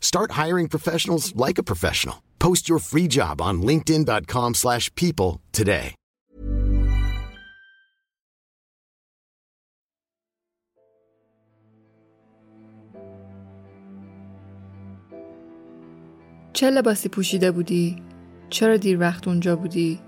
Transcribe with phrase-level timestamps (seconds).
[0.00, 2.22] Start hiring professionals like a professional.
[2.38, 5.94] Post your free job on linkedin.com slash people today.
[16.52, 18.02] چه لباسی پوشیده بودی؟
[18.50, 20.00] چرا دیر وقت اونجا بودی؟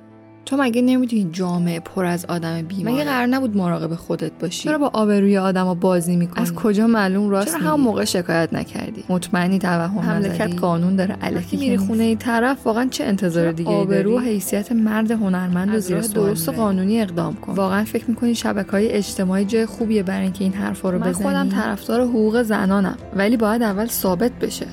[0.45, 4.77] تو مگه نمی‌دونی جامعه پر از آدم بیماره؟ مگه قرار نبود مراقب خودت باشی؟ چرا
[4.77, 9.59] با آبروی آدما بازی می‌کنی؟ از کجا معلوم راست چرا هم موقع شکایت نکردی؟ مطمئنی
[9.59, 14.19] توهم مملکت قانون داره الکی میری خونه ای طرف واقعا چه انتظار دیگه آبرو و
[14.19, 17.53] حیثیت مرد هنرمند و زیر درست قانونی اقدام کن.
[17.53, 21.13] واقعا فکر می‌کنی شبکه های اجتماعی جای خوبیه برای اینکه این حرفا رو بزنی من
[21.13, 24.65] خودم طرفدار حقوق زنانم ولی باید اول ثابت بشه.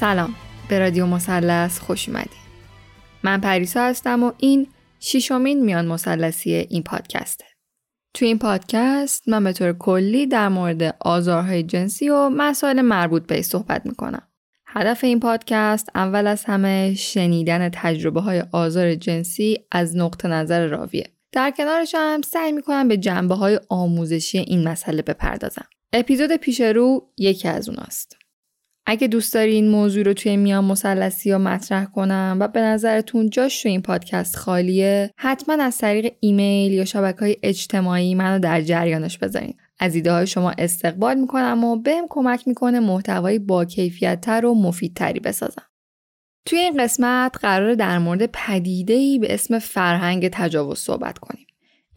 [0.00, 0.34] سلام.
[0.68, 2.46] به رادیو مثلث خوش اومدید
[3.22, 4.66] من پریسا هستم و این
[5.00, 7.44] شیشمین میان مثلثی این پادکسته.
[8.14, 13.42] تو این پادکست من به طور کلی در مورد آزارهای جنسی و مسائل مربوط به
[13.42, 14.22] صحبت می‌کنم.
[14.66, 21.06] هدف این پادکست اول از همه شنیدن تجربه های آزار جنسی از نقطه نظر راویه.
[21.32, 25.66] در کنارش هم سعی می‌کنم به جنبه های آموزشی این مسئله بپردازم.
[25.92, 28.15] اپیزود پیش رو یکی از اوناست.
[28.88, 33.30] اگه دوست داری این موضوع رو توی میان مسلسی یا مطرح کنم و به نظرتون
[33.30, 38.62] جاش تو این پادکست خالیه حتما از طریق ایمیل یا شبکه های اجتماعی منو در
[38.62, 39.54] جریانش بذارین.
[39.78, 44.54] از ایده های شما استقبال می‌کنم و بهم کمک می‌کنه محتوایی با کیفیت تر و
[44.54, 45.62] مفیدتری بسازم.
[46.46, 51.45] توی این قسمت قرار در مورد پدیده‌ای به اسم فرهنگ تجاوز صحبت کنیم.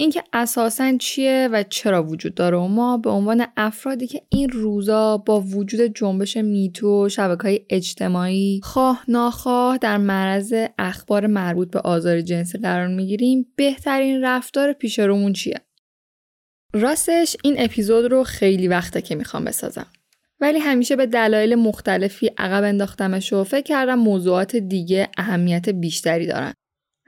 [0.01, 5.17] اینکه اساسا چیه و چرا وجود داره و ما به عنوان افرادی که این روزا
[5.17, 12.21] با وجود جنبش میتو شبکه های اجتماعی خواه ناخواه در معرض اخبار مربوط به آزار
[12.21, 15.61] جنسی قرار می‌گیریم بهترین رفتار پیش رومون چیه؟
[16.73, 19.87] راستش این اپیزود رو خیلی وقته که می‌خوام بسازم.
[20.39, 26.53] ولی همیشه به دلایل مختلفی عقب انداختمش و فکر کردم موضوعات دیگه اهمیت بیشتری دارن.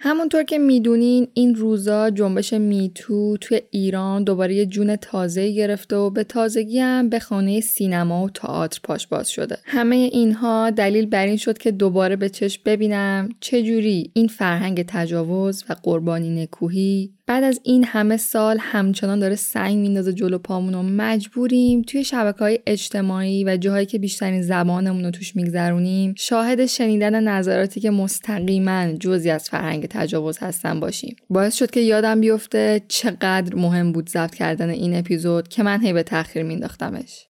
[0.03, 6.09] همونطور که می‌دونین این روزا جنبش میتو توی ایران دوباره یه جون تازه گرفته و
[6.09, 9.57] به تازگی هم به خانه سینما و تئاتر پاش باز شده.
[9.65, 15.63] همه اینها دلیل بر این شد که دوباره به چشم ببینم چجوری این فرهنگ تجاوز
[15.69, 20.83] و قربانی نکوهی بعد از این همه سال همچنان داره سنگ میندازه جلو پامون و
[20.83, 27.24] مجبوریم توی شبکه های اجتماعی و جاهایی که بیشترین زبانمون رو توش میگذرونیم شاهد شنیدن
[27.24, 31.16] نظراتی که مستقیما جزی از فرهنگ تجاوز هستن باشیم.
[31.30, 35.94] باعث شد که یادم بیفته چقدر مهم بود ضبط کردن این اپیزود که من هی
[35.94, 37.28] به تاخیر مینداختمش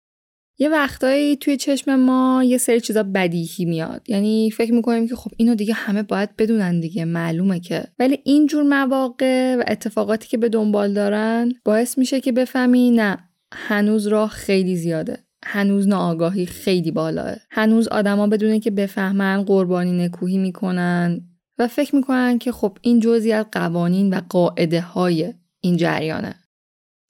[0.62, 4.10] یه وقتایی توی چشم ما یه سری چیزا بدیهی میاد.
[4.10, 7.84] یعنی فکر می‌کنیم که خب اینو دیگه همه باید بدونن دیگه معلومه که.
[8.00, 13.18] ولی اینجور مواقع و اتفاقاتی که به دنبال دارن باعث میشه که بفهمی نه
[13.54, 15.18] هنوز راه خیلی زیاده.
[15.46, 17.36] هنوز ناآگاهی خیلی بالاه.
[17.52, 21.22] هنوز آدما بدونه که بفهمن قربانی نکوهی می‌کنن.
[21.60, 26.36] و فکر می‌کنن که خب این جزئی از قوانین و قاعده های این جریانه.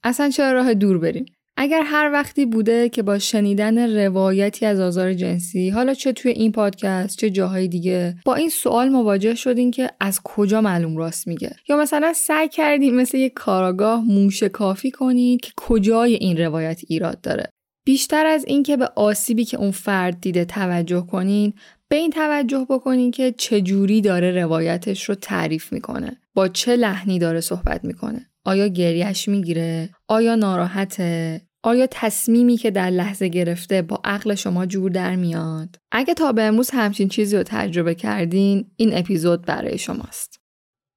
[0.03, 1.25] اصلا چرا راه دور بریم؟
[1.61, 6.51] اگر هر وقتی بوده که با شنیدن روایتی از آزار جنسی حالا چه توی این
[6.51, 11.55] پادکست چه جاهای دیگه با این سوال مواجه شدین که از کجا معلوم راست میگه؟
[11.69, 17.21] یا مثلا سعی کردیم مثل یک کاراگاه موشه کافی کنید که کجای این روایت ایراد
[17.21, 17.49] داره؟
[17.85, 21.53] بیشتر از اینکه به آسیبی که اون فرد دیده توجه کنین
[21.89, 27.41] به این توجه بکنین که چجوری داره روایتش رو تعریف می‌کنه با چه لحنی داره
[27.41, 34.35] صحبت می‌کنه آیا گریش می‌گیره آیا ناراحته آیا تصمیمی که در لحظه گرفته با عقل
[34.35, 39.41] شما جور در میاد؟ اگه تا به امروز همچین چیزی رو تجربه کردین این اپیزود
[39.41, 40.39] برای شماست.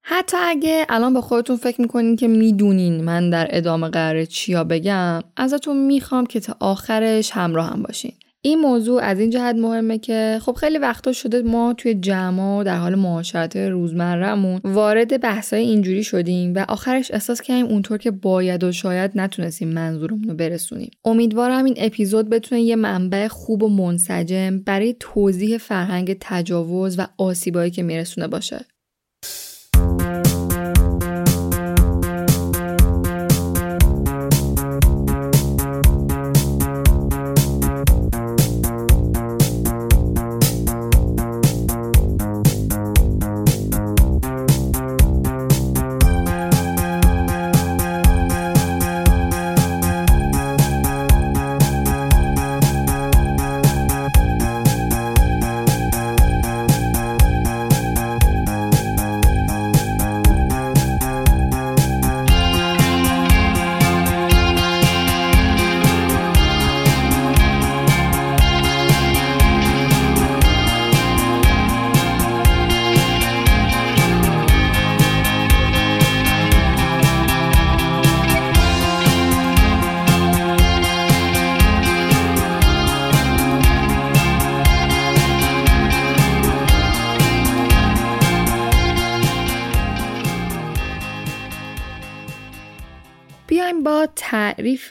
[0.05, 5.21] حتی اگه الان به خودتون فکر می‌کنین که می‌دونین من در ادامه قراره چیا بگم
[5.37, 8.13] ازتون می‌خوام که تا آخرش همراه هم باشین.
[8.45, 12.77] این موضوع از این جهت مهمه که خب خیلی وقتا شده ما توی جمع در
[12.77, 18.71] حال معاشرت روزمرهمون وارد بحثای اینجوری شدیم و آخرش احساس کردیم اونطور که باید و
[18.71, 20.91] شاید نتونستیم منظورمون رو برسونیم.
[21.05, 27.71] امیدوارم این اپیزود بتونه یه منبع خوب و منسجم برای توضیح فرهنگ تجاوز و آسیبایی
[27.71, 28.65] که میرسونه باشه.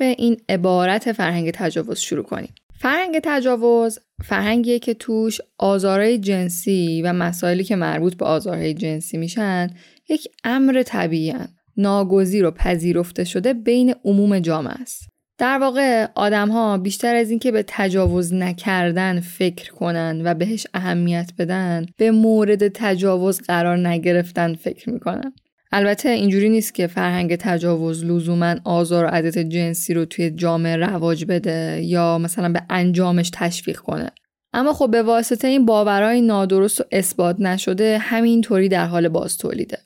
[0.05, 2.55] این عبارت فرهنگ تجاوز شروع کنیم.
[2.75, 9.71] فرهنگ تجاوز فرهنگیه که توش آزارهای جنسی و مسائلی که مربوط به آزارهای جنسی میشن
[10.09, 11.35] یک امر طبیعی.
[11.77, 15.09] ناگزیر و پذیرفته شده بین عموم جامعه است.
[15.39, 21.31] در واقع آدم ها بیشتر از اینکه به تجاوز نکردن فکر کنن و بهش اهمیت
[21.39, 25.33] بدن به مورد تجاوز قرار نگرفتن فکر می‌کنن.
[25.73, 31.25] البته اینجوری نیست که فرهنگ تجاوز لزوما آزار و عدت جنسی رو توی جامعه رواج
[31.25, 34.11] بده یا مثلا به انجامش تشویق کنه
[34.53, 39.79] اما خب به واسطه این باورهای نادرست و اثبات نشده همینطوری در حال باز تولیده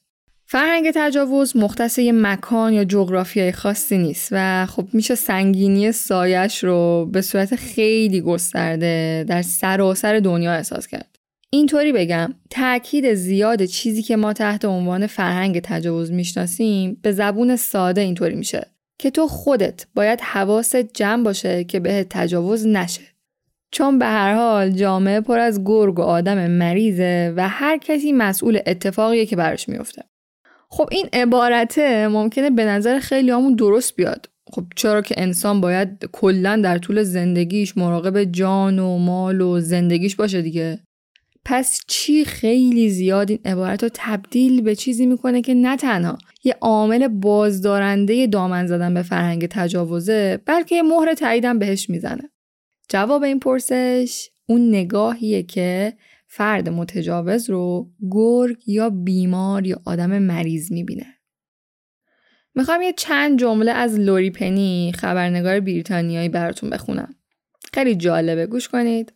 [0.49, 7.09] فرهنگ تجاوز مختص یه مکان یا جغرافیای خاصی نیست و خب میشه سنگینی سایش رو
[7.13, 11.16] به صورت خیلی گسترده در سراسر دنیا احساس کرد.
[11.51, 18.01] اینطوری بگم تاکید زیاد چیزی که ما تحت عنوان فرهنگ تجاوز می‌شناسیم به زبون ساده
[18.01, 18.67] اینطوری میشه
[18.99, 23.03] که تو خودت باید حواست جمع باشه که به تجاوز نشه.
[23.71, 28.59] چون به هر حال جامعه پر از گرگ و آدم مریضه و هر کسی مسئول
[28.67, 30.03] اتفاقیه که براش میفته
[30.69, 34.29] خب این عبارته ممکنه به نظر خیلی همون درست بیاد.
[34.53, 40.17] خب چرا که انسان باید کلا در طول زندگیش مراقب جان و مال و زندگیش
[40.17, 40.79] باشه دیگه؟
[41.49, 46.57] پس چی خیلی زیاد این عبارت رو تبدیل به چیزی می‌کنه که نه تنها یه
[46.61, 52.31] عامل بازدارنده دامن زدن به فرهنگ تجاوزه بلکه یه مهر تاییدم بهش می‌زنه
[52.89, 60.73] جواب این پرسش اون نگاهیه که فرد متجاوز رو گرگ یا بیمار یا آدم مریض
[60.73, 61.07] می‌بینه.
[62.55, 67.15] می‌خوام یه چند جمله از لوری پنی خبرنگار بریتانیایی براتون بخونم.
[67.75, 69.13] خیلی جالبه گوش کنید.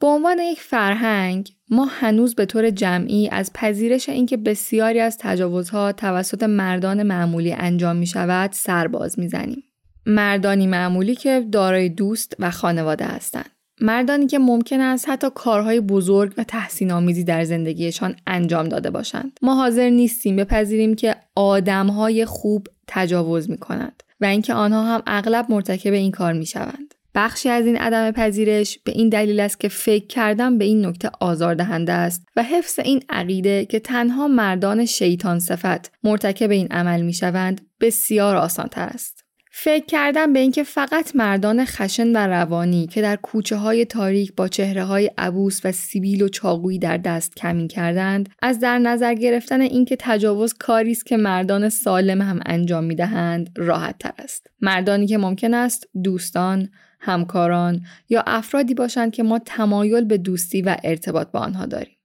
[0.00, 5.92] به عنوان یک فرهنگ ما هنوز به طور جمعی از پذیرش اینکه بسیاری از تجاوزها
[5.92, 9.62] توسط مردان معمولی انجام می شود سرباز می زنیم.
[10.06, 13.50] مردانی معمولی که دارای دوست و خانواده هستند.
[13.80, 19.38] مردانی که ممکن است حتی کارهای بزرگ و تحسین آمیزی در زندگیشان انجام داده باشند.
[19.42, 25.46] ما حاضر نیستیم بپذیریم که آدمهای خوب تجاوز می کنند و اینکه آنها هم اغلب
[25.48, 26.94] مرتکب این کار می شوند.
[27.18, 31.10] بخشی از این عدم پذیرش به این دلیل است که فکر کردن به این نکته
[31.20, 37.12] آزاردهنده است و حفظ این عقیده که تنها مردان شیطان صفت مرتکب این عمل می
[37.12, 39.24] شوند بسیار آسان تر است.
[39.52, 44.48] فکر کردن به اینکه فقط مردان خشن و روانی که در کوچه های تاریک با
[44.48, 49.60] چهره های عبوس و سیبیل و چاقویی در دست کمین کردند از در نظر گرفتن
[49.60, 55.06] اینکه تجاوز کاری است که مردان سالم هم انجام می دهند راحت تر است مردانی
[55.06, 56.68] که ممکن است دوستان
[57.00, 61.96] همکاران یا افرادی باشند که ما تمایل به دوستی و ارتباط با آنها داریم.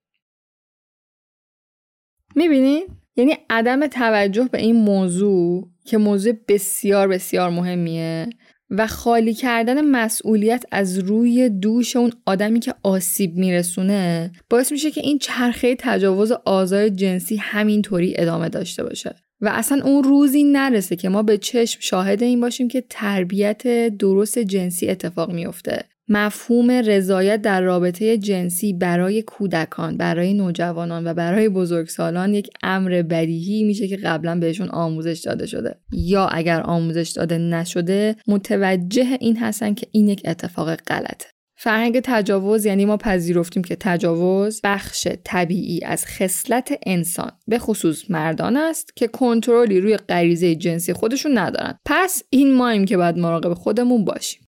[2.36, 8.30] می‌بینید؟ یعنی عدم توجه به این موضوع که موضوع بسیار بسیار مهمیه
[8.70, 15.02] و خالی کردن مسئولیت از روی دوش اون آدمی که آسیب میرسونه باعث میشه که
[15.02, 19.16] این چرخه تجاوز آزار جنسی همینطوری ادامه داشته باشه.
[19.44, 24.40] و اصلا اون روزی نرسه که ما به چشم شاهد این باشیم که تربیت درست
[24.40, 32.34] جنسی اتفاق میفته مفهوم رضایت در رابطه جنسی برای کودکان، برای نوجوانان و برای بزرگسالان
[32.34, 35.76] یک امر بدیهی میشه که قبلا بهشون آموزش داده شده.
[35.92, 41.33] یا اگر آموزش داده نشده متوجه این هستن که این یک اتفاق غلطه.
[41.64, 48.58] فرهنگ تجاوز یعنی ما پذیرفتیم که تجاوز بخش طبیعی از خصلت انسان به خصوص مردان
[48.58, 51.80] است که کنترلی روی غریزه جنسی خودشون ندارن.
[51.86, 54.43] پس این مایم که باید مراقب خودمون باشیم.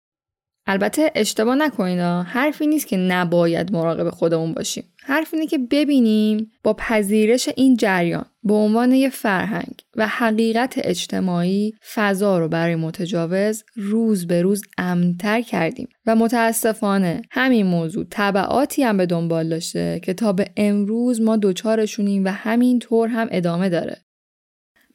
[0.67, 4.85] البته اشتباه نکنید حرفی نیست که نباید مراقب خودمون باشیم.
[5.05, 11.75] حرف اینه که ببینیم با پذیرش این جریان به عنوان یه فرهنگ و حقیقت اجتماعی
[11.95, 15.89] فضا رو برای متجاوز روز به روز امنتر کردیم.
[16.07, 22.25] و متاسفانه همین موضوع طبعاتی هم به دنبال داشته که تا به امروز ما دوچارشونیم
[22.25, 23.97] و همین طور هم ادامه داره.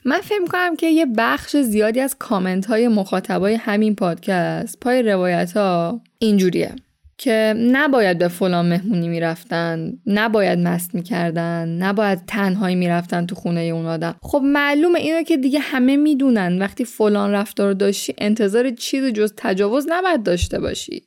[0.07, 5.57] من فکر کنم که یه بخش زیادی از کامنت های مخاطبای همین پادکست پای روایت
[5.57, 6.75] ها اینجوریه
[7.17, 13.85] که نباید به فلان مهمونی می‌رفتن نباید مست می‌کردن نباید تنهایی می‌رفتن تو خونه اون
[13.85, 14.15] آدم.
[14.21, 16.59] خب معلومه اینو که دیگه همه می‌دونن.
[16.59, 21.03] وقتی فلان رفتار داشتی انتظار چیز جز تجاوز نباید داشته باشی.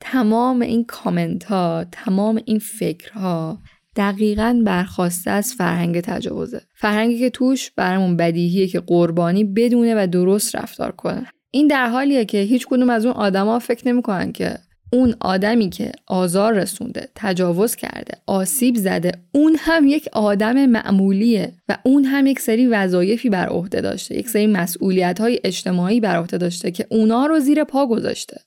[0.00, 3.58] تمام این کامنت ها تمام این فکرها
[3.96, 6.60] دقیقا برخواسته از فرهنگ تجاوزه.
[6.74, 11.26] فرهنگی که توش برامون بدیهیه که قربانی بدونه و درست رفتار کنه.
[11.50, 14.58] این در حالیه که هیچ کدوم از اون آدما فکر نمی‌کنن که
[14.92, 21.78] اون آدمی که آزار رسونده تجاوز کرده آسیب زده اون هم یک آدم معمولیه و
[21.84, 26.38] اون هم یک سری وظایفی بر عهده داشته یک سری مسئولیت های اجتماعی بر عهده
[26.38, 28.40] داشته که اونا رو زیر پا گذاشته.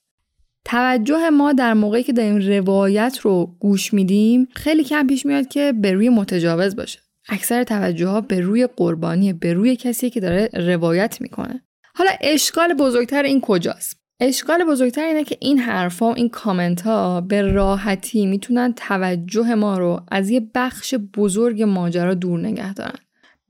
[0.65, 5.73] توجه ما در موقعی که داریم روایت رو گوش میدیم خیلی کم پیش میاد که
[5.81, 6.99] به روی متجاوز باشه.
[7.29, 11.61] اکثر توجه ها به روی قربانی به روی کسی که داره روایت می‌کنه.
[11.95, 17.21] حالا اشکال بزرگتر این کجاست؟ اشکال بزرگتر اینه که این حرفا و این کامنت ها
[17.21, 22.99] به راحتی می‌تونن توجه ما رو از یه بخش بزرگ ماجرا دور نگه دارن.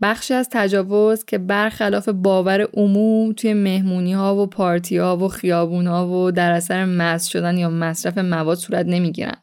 [0.01, 5.87] بخشی از تجاوز که برخلاف باور عموم توی مهمونی ها و پارتی ها و خیابون
[5.87, 9.37] ها و در اثر مز شدن یا مصرف مواد صورت نمی‌گیرن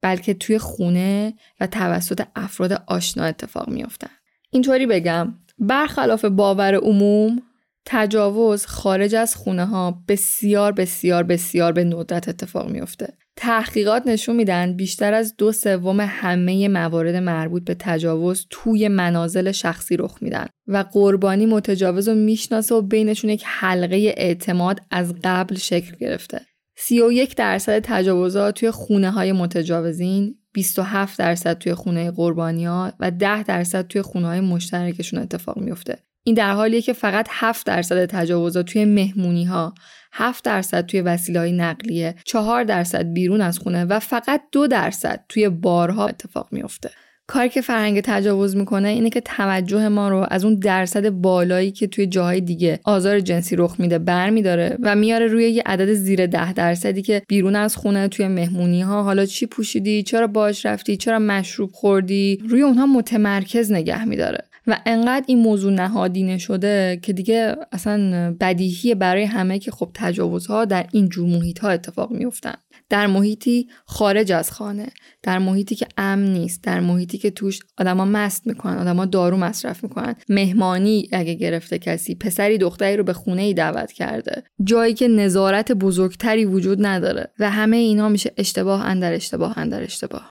[0.00, 4.10] بلکه توی خونه و توسط افراد آشنا اتفاق میافتن.
[4.50, 7.42] اینطوری بگم برخلاف باور عموم
[7.84, 13.12] تجاوز خارج از خونه ها بسیار بسیار بسیار به ندرت اتفاق میافته.
[13.42, 19.96] تحقیقات نشون میدن بیشتر از دو سوم همه موارد مربوط به تجاوز توی منازل شخصی
[19.96, 25.96] رخ میدن و قربانی متجاوز رو می‌شناسه و بینشون یک حلقه اعتماد از قبل شکل
[25.96, 26.40] گرفته.
[26.76, 33.42] 31 درصد تجاوزات توی خونه های متجاوزین 27 درصد توی خونه قربانی ها و 10
[33.42, 38.66] درصد توی خونه های مشترکشون اتفاق میفته این در حالیه که فقط 7 درصد تجاوزات
[38.66, 39.74] توی مهمونی ها
[40.12, 45.24] 7 درصد توی وسیله های نقلیه 4 درصد بیرون از خونه و فقط 2 درصد
[45.28, 46.90] توی بارها اتفاق میافته.
[47.26, 51.86] کاری که فرهنگ تجاوز می‌کنه اینه که توجه ما رو از اون درصد بالایی که
[51.86, 56.52] توی جاهای دیگه آزار جنسی رخ میده برمیداره و میاره روی یه عدد زیر ده
[56.52, 61.18] درصدی که بیرون از خونه توی مهمونی ها حالا چی پوشیدی؟ چرا باش رفتی؟ چرا
[61.18, 64.44] مشروب خوردی؟ روی اونها متمرکز نگه میداره.
[64.66, 70.64] و انقدر این موضوع نهادینه شده که دیگه اصلا بدیهی برای همه که خب تجاوزها
[70.64, 72.54] در این جور محیط ها اتفاق میفتن
[72.88, 74.86] در محیطی خارج از خانه
[75.22, 79.82] در محیطی که امن نیست در محیطی که توش آدما مست می‌کنن آدما دارو مصرف
[79.82, 80.14] می‌کنن.
[80.28, 84.42] مهمانی اگه گرفته کسی پسری دختری رو به خونه ای دعوت کرده.
[84.64, 90.30] جایی که نظارت بزرگتری وجود نداره و همه اینا میشه اشتباه اندر اشتباه اندر اشتباه.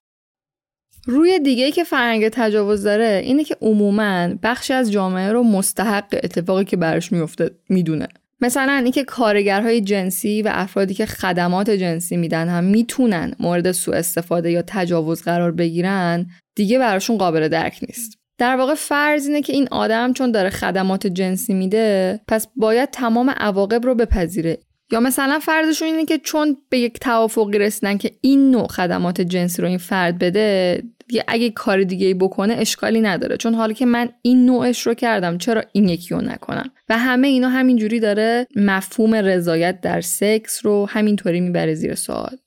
[1.06, 6.66] روی دیگه که فرهنگ تجاوز داره اینه که عموما بخشی از جامعه رو مستحق اتفاقی
[6.66, 8.08] که براش میفته می‌دونه.
[8.42, 14.52] مثلا اینکه کارگرهای جنسی و افرادی که خدمات جنسی میدن هم می‌تونن مورد سوء استفاده
[14.52, 18.18] یا تجاوز قرار بگیرن دیگه براشون قابل درک نیست.
[18.38, 23.30] در واقع فرض اینه که این آدم چون داره خدمات جنسی میده پس باید تمام
[23.30, 24.58] عواقب رو بپذیره.
[24.92, 29.62] یا مثلا فرضشون اینه که چون به یک توافقی رسیدن که این نوع خدمات جنسی
[29.62, 33.38] رو این فرد بده دیگه اگه کار دیگه ای بکنه اشکالی نداره.
[33.38, 37.28] چون حالا که من این نوعش رو کردم چرا این یکی رو نکنم؟ و همه
[37.28, 42.38] اینا همینجوری داره مفهوم رضایت در سکس رو همینطوری می‌بره زیر سوال.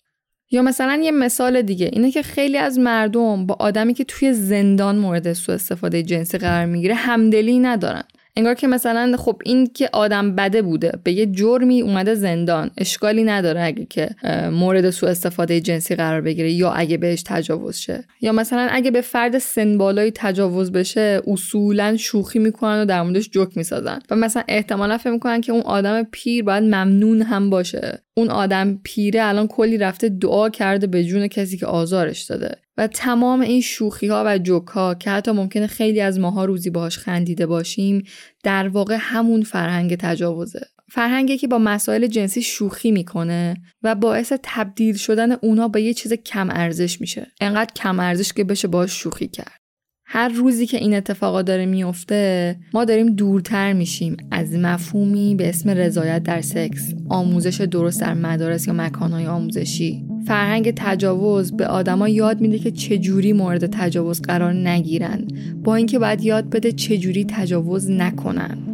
[0.50, 4.96] یا مثلا یه مثال دیگه اینه که خیلی از مردم با آدمی که توی زندان
[4.98, 8.04] مورد سوء استفاده جنسی قرار می‌گیره همدلی ندارن.
[8.36, 13.24] انگار که مثلا خب این که آدم بده بوده به یه جرمی اومده زندان اشکالی
[13.24, 14.08] نداره اگه که
[14.50, 18.04] مورد سوء استفاده جنسی قرار بگیره یا اگه بهش تجاوز شه.
[18.20, 23.30] یا مثلا اگه به فرد سن بالایی تجاوز بشه اصولا شوخی می‌کنن و در موردش
[23.30, 23.98] جوک می‌سازن.
[24.10, 28.02] و مثلا احتمالا فکر می‌کنن که اون آدم پیر باید ممنون هم باشه.
[28.14, 32.56] اون آدم پیره الان کلی رفته دعا کرده به جون کسی که آزارش داده.
[32.76, 36.70] و تمام این شوخی ها و جوک ها که حتی ممکنه خیلی از ماها روزی
[36.70, 38.02] باهاش خندیده باشیم
[38.42, 40.66] در واقع همون فرهنگ تجاوزه.
[40.90, 46.12] فرهنگی که با مسائل جنسی شوخی می‌کنه و باعث تبدیل شدن اونا به یه چیز
[46.12, 47.26] کم ارزش میشه.
[47.40, 49.60] انقدر کم ارزش که بشه باش شوخی کرد.
[50.06, 55.70] هر روزی که این اتفاقا داره میفته ما داریم دورتر میشیم از مفهومی به اسم
[55.70, 60.13] رضایت در سکس آموزش درست در مدارس یا مکانهای آموزشی.
[60.26, 65.24] فرهنگ تجاوز به آدما یاد میده که چجوری مورد تجاوز قرار نگیرن
[65.64, 68.73] با اینکه باید یاد بده چجوری تجاوز نکنن.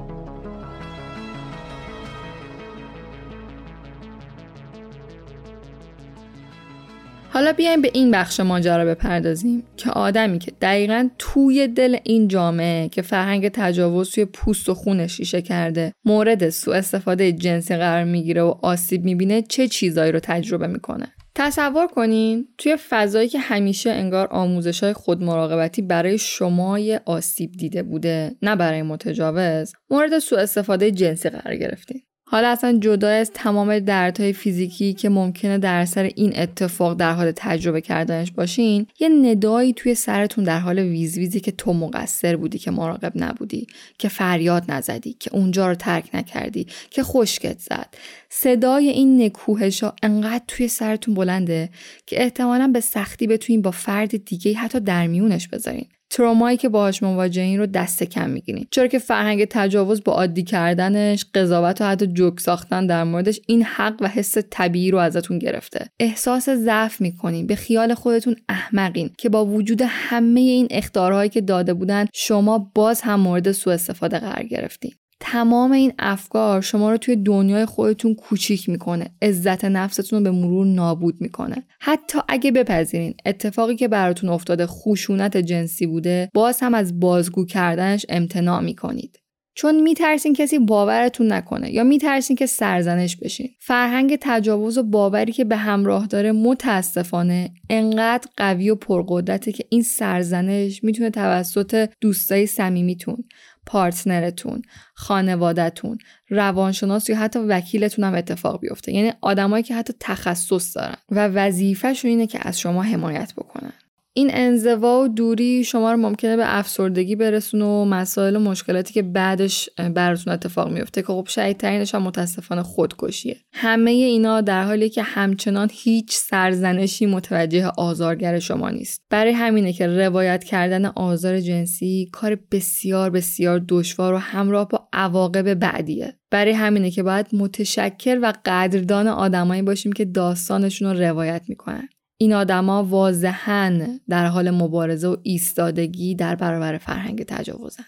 [7.33, 12.89] حالا بیایم به این بخش ماجرا بپردازیم که آدمی که دقیقا توی دل این جامعه
[12.89, 18.41] که فرهنگ تجاوز توی پوست و خونش شیشه کرده مورد سوء استفاده جنسی قرار می‌گیره
[18.41, 24.27] و آسیب می‌بینه چه چیزایی رو تجربه می‌کنه؟ تصور کنین توی فضایی که همیشه انگار
[24.27, 30.39] آموزش های خود مراقبتی برای شما یه آسیب دیده بوده نه برای متجاوز مورد سوء
[30.39, 32.01] استفاده جنسی قرار گرفتین.
[32.31, 37.31] حالا اصلا جدا از تمام دردهای فیزیکی که ممکنه در اثر این اتفاق در حال
[37.35, 42.71] تجربه کردنش باشین یه ندایی توی سرتون در حال ویزویزی که تو مقصر بودی که
[42.71, 43.67] مراقب نبودی
[43.97, 47.87] که فریاد نزدی که اونجا رو ترک نکردی که خشکت زد.
[48.29, 51.69] صدای این نکوهش انقدر توی سرتون بلنده
[52.05, 55.85] که احتمالا به سختی بتونین با فرد دیگه حتی در میونش بذارین.
[56.11, 58.67] ترومایی که باهاش مواجهین رو دست کم می‌گیرین.
[58.71, 63.63] چرا که فرهنگ تجاوز با عادی کردنش قضاوت و حتی جوک ساختن در موردش این
[63.63, 65.85] حق و حس طبیعی رو ازتون گرفته.
[65.99, 67.47] احساس ضعف می‌کنین.
[67.47, 73.01] به خیال خودتون احمقین که با وجود همه این اختارهایی که داده بودن شما باز
[73.01, 74.91] هم مورد سوء استفاده قرار گرفتین.
[75.23, 79.05] تمام این افکار شما رو توی دنیای خودتون کوچیک می‌کنه.
[79.21, 81.63] عزت نفستون رو به مرور نابود می‌کنه.
[81.79, 88.05] حتی اگه بپذیرین اتفاقی که براتون افتاده خشونت جنسی بوده باز هم از بازگو کردنش
[88.09, 89.17] امتناع می‌کنید.
[89.55, 93.49] چون میترسین کسی باورتون نکنه یا میترسین که سرزنش بشین.
[93.59, 99.83] فرهنگ تجاوز و باوری که به همراه داره متاسفانه انقدر قوی و پرقدرته که این
[99.83, 103.23] سرزنش می‌تونه توسط دوستای صمیمیتون
[103.65, 104.61] پارتنرتون
[104.93, 105.97] خانوادهتون
[106.29, 108.91] روانشناس یا حتی وکیلتون هم اتفاق بیفته.
[108.91, 110.95] یعنی آدمایی که حتی تخصص دارن.
[111.09, 113.73] و وظیفهشون اینه که از شما حمایت بکنن.
[114.13, 119.01] این انزوا و دوری شما رو ممکنه به افسردگی برسونه و مسائل و مشکلاتی که
[119.01, 123.37] بعدش براتون اتفاق میفته که خب شهیدترینش هم متاسفانه خودکشیه.
[123.53, 129.01] همه اینا در حالی که همچنان هیچ سرزنشی متوجه آزارگر شما نیست.
[129.09, 135.53] برای همینه که روایت کردن آزار جنسی کار بسیار بسیار دشوار و همراه با عواقب
[135.53, 136.17] بعدیه.
[136.31, 141.89] برای همینه که باید متشکر و قدردان آدمایی باشیم که داستانشون رو روایت می‌کنن.
[142.21, 143.79] این آدما واضحا
[144.09, 147.83] در حال مبارزه و ایستادگی در برابر فرهنگ تجاوزن.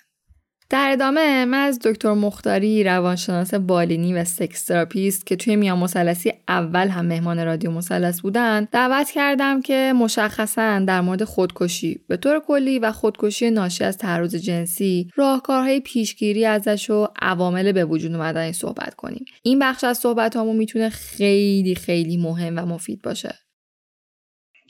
[0.69, 6.33] در ادامه من از دکتر مختاری روانشناس بالینی و sex therapist که توی میان مثلثی
[6.47, 12.39] اول هم مهمان رادیو مثلث بودن دعوت کردم که مشخصا در مورد خودکشی به طور
[12.39, 18.51] کلی و خودکشی ناشی از تعرض جنسی راهکارهای پیشگیری ازش و عوامل به وجود اومدن
[18.51, 23.42] صحبت کنیم این بخش از صحبتمون می‌تونه خیلی خیلی مهم و مفید باشه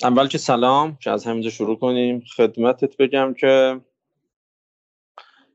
[0.01, 3.81] اول که سلام که از همینجا شروع کنیم خدمتت بگم که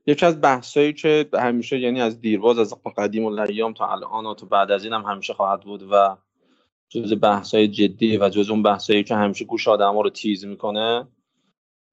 [0.07, 4.33] یکی از بحثایی که همیشه یعنی از دیرباز از قدیم و لیام تا الان و
[4.33, 6.17] تا بعد از این هم همیشه خواهد بود و
[6.89, 11.07] جز بحثای جدی و جز اون بحثایی که همیشه گوش آدم رو تیز می‌کنه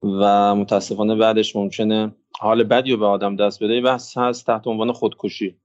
[0.03, 3.81] و متاسفانه بعدش ممکنه حال بدی رو به آدم دست بده.
[3.81, 5.55] بحث هست تحت عنوان خودکشی.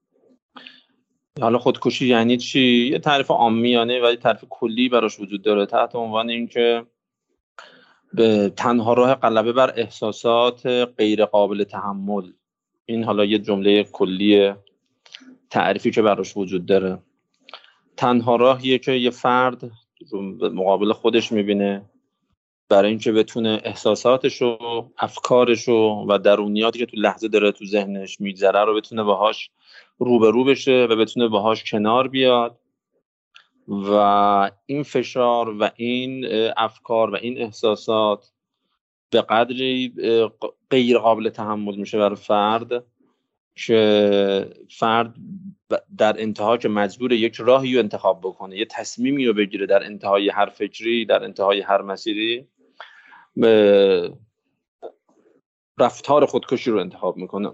[1.41, 5.95] حالا خودکشی یعنی چی؟ یه تعریف عامیانه و یه تعریف کلی براش وجود داره تحت
[5.95, 6.85] عنوان اینکه
[8.13, 12.31] به تنها راه غلبه بر احساسات غیر قابل تحمل.
[12.85, 14.53] این حالا یه جمله کلی
[15.49, 16.99] تعریفی که براش وجود داره.
[17.97, 19.71] تنها راهیه که یه فرد
[20.41, 21.85] مقابل خودش می‌بینه
[22.73, 24.57] برای اینکه بتونه احساساتش و
[24.97, 29.49] افکارش و درونیاتی که تو لحظه داره تو ذهنش میگذره رو بتونه باهاش
[29.97, 32.59] روبرو بشه و بتونه باهاش کنار بیاد.
[33.67, 36.25] و این فشار و این
[36.57, 38.31] افکار و این احساسات
[39.09, 39.93] به قدری
[40.69, 42.83] غیر قابل تحمل میشه برای فرد
[43.55, 45.15] که فرد
[45.97, 50.29] در انتها که مجبور یک راهی رو انتخاب بکنه یه تصمیمی رو بگیره در انتهای
[50.29, 52.47] هر فکری در انتهای هر مسیری.
[55.79, 57.51] رفتار خودکشی رو انتخاب می‌کنه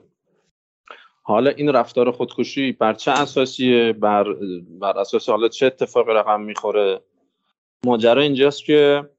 [1.23, 4.33] حالا این رفتار خودکشی بر چه اساسیه؟ بر,
[4.79, 7.01] بر اساس حالا چه اتفاقی رقم می‌خوره؟
[7.85, 9.09] ماجرا اینجاست که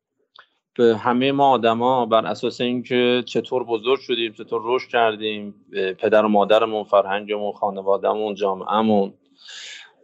[0.75, 5.55] به همه ما آدما بر اساس اینکه چطور بزرگ شدیم چطور رشد کردیم
[5.99, 9.14] پدر و مادرمون فرهنگمون خانوادهمون جامعهمون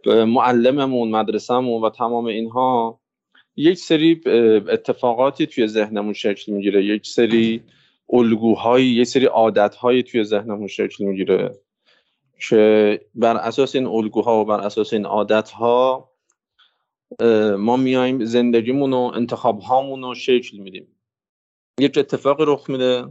[0.05, 2.99] معلممون مدرسهمون و تمام اینها
[3.57, 4.21] یک سری
[4.69, 6.85] اتفاقاتی توی ذهنمون شکل می‌گیره.
[6.85, 7.63] یک سری
[8.13, 11.59] الگوهایی یک سری عادتهایی توی ذهنمون شکل می‌گیره
[12.49, 16.11] که بر اساس این الگوها و بر اساس این عادتها
[17.57, 20.87] ما میایم زندگیمون و انتخاب هامون رو شکل میدیم.
[21.79, 23.05] یک اتفاقی رخ میده.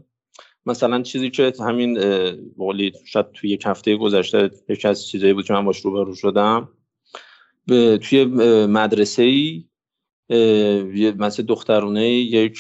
[0.67, 1.95] مثلا چیزی که همین
[2.59, 6.69] بقولی شاید توی یک هفته گذشته یکی از چیزایی بود که من باش روبرو شدم.
[8.03, 8.25] توی
[8.67, 9.65] مدرسه ای
[10.31, 12.59] مثل دخترونه یک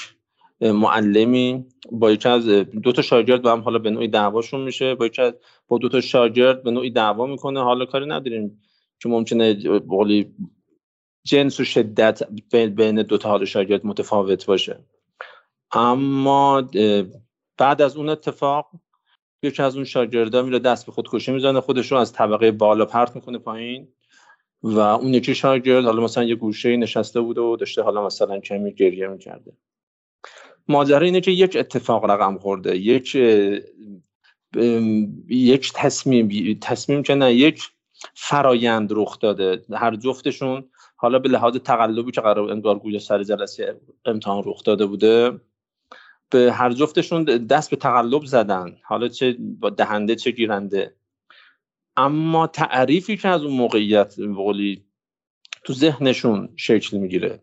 [0.61, 2.47] معلمی با یکی از
[2.83, 5.35] دو تا شاگرد با هم حالا به نوعی دعواشون میشه با یکی از
[5.69, 7.63] با دو تا شاگرد به نوعی دعوا می‌کنه.
[7.63, 8.63] حالا کاری نداریم
[9.03, 10.35] که ممکنه بقولی
[11.25, 14.85] جنس و شدت بین دو تا حال شاگرد متفاوت باشه.
[15.73, 16.71] اما
[17.59, 18.71] بعد از اون اتفاق
[19.43, 23.17] یکی از اون شاگردا میره دست به خودکشی می‌زنه خودش رو از طبقه بالا پرت
[23.17, 23.89] می‌کنه پایین.
[24.67, 28.75] و اون یکی شاگرد حالا مثلا یه گوشه نشسته بوده و داشته حالا مثلا کمی
[28.75, 29.53] گریه می‌کرده.
[30.69, 33.15] ماجرا اینه که یک اتفاق رقم خورده یک
[35.29, 37.63] یک تصمیم تصمیم که نه یک
[38.15, 39.65] فرایند رخ داده.
[39.73, 40.65] هر جفتشون
[40.97, 45.41] حالا به لحاظ تقلبی که قرار انگار گویا سر جلسه امتحان رخ داده بوده
[46.31, 48.77] به هر جفتشون دست به تقلب زدن.
[48.85, 49.37] حالا چه
[49.77, 50.95] دهنده چه گیرنده.
[51.97, 54.85] اما تعریفی که از اون موقعیت بقولی
[55.65, 57.43] تو ذهنشون شکل می‌گیره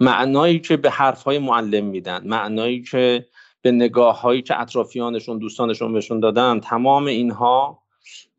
[0.00, 3.26] معنایی که به حرفهای معلم میدن معنایی که
[3.62, 7.82] به نگاه هایی که اطرافیانشون دوستانشون بهشون دادن تمام اینها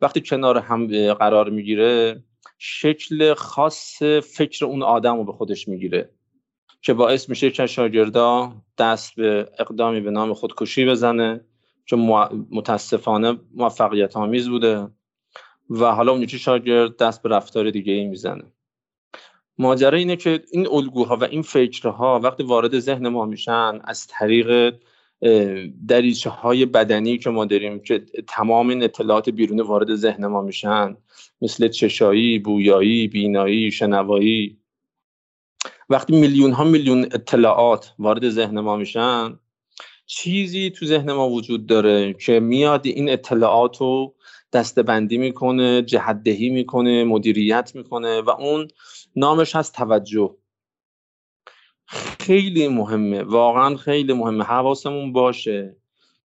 [0.02, 2.24] وقتی کنار هم قرار می‌گیره
[2.58, 6.10] شکل خاص فکر اون آدم رو به خودش می‌گیره
[6.82, 11.46] که باعث میشه که شاگردا دست به اقدامی به نام خودکشی بزنه
[11.86, 11.96] که
[12.52, 14.88] متاسفانه موفقیت آمیز بوده.
[15.70, 18.44] و حالا اون یکی شاگرد دست به رفتار دیگه ای می‌زنه.
[19.58, 24.76] ماجرا اینه که این الگوها و این فکرها وقتی وارد ذهن ما میشن از طریق
[25.88, 30.98] دریچه های بدنی که ما داریم که تمام این اطلاعات بیرون وارد ذهن ما میشن
[31.42, 34.58] مثل چشایی، بویایی، بینایی، شنوایی.
[35.90, 39.40] وقتی میلیون ها میلیون اطلاعات وارد ذهن ما میشن
[40.06, 44.16] چیزی تو ذهن ما وجود داره که میاد این اطلاعات رو
[44.54, 48.68] دستبندی می‌کنه جهدهی می‌کنه مدیریت می‌کنه و اون
[49.16, 50.36] نامش هست توجه.
[52.20, 54.44] خیلی مهمه واقعا خیلی مهمه.
[54.44, 55.76] حواسمون باشه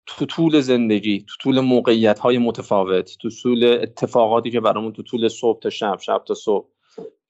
[0.06, 5.28] تو طول زندگی تو طول موقعیت های متفاوت تو طول اتفاقاتی که برامون تو طول
[5.28, 6.68] صبح تا شب شب تا صبح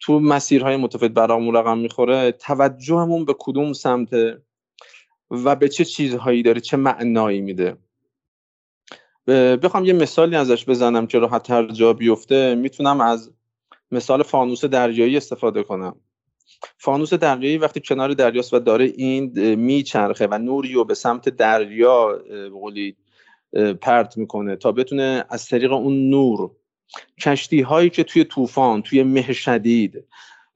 [0.00, 2.32] تو مسیرهای متفاوت برامون رقم می‌خوره.
[2.32, 4.42] توجهمون به کدوم سمته
[5.30, 7.76] و به چه چیزهایی داره چه معنایی میده.
[9.26, 12.54] بخوام یه مثالی ازش بزنم که راحت تر جا بیفته.
[12.54, 13.32] می‌تونم از
[13.90, 15.96] مثال فانوس دریایی استفاده کنم.
[16.78, 22.18] فانوس دریایی وقتی کنار دریاست و داره این میچرخه و نوری رو به سمت دریا
[22.50, 22.96] بقولی
[23.80, 26.50] پرت می‌کنه تا بتونه از طریق اون نور
[27.20, 30.04] کشتی هایی که توی طوفان توی مه شدید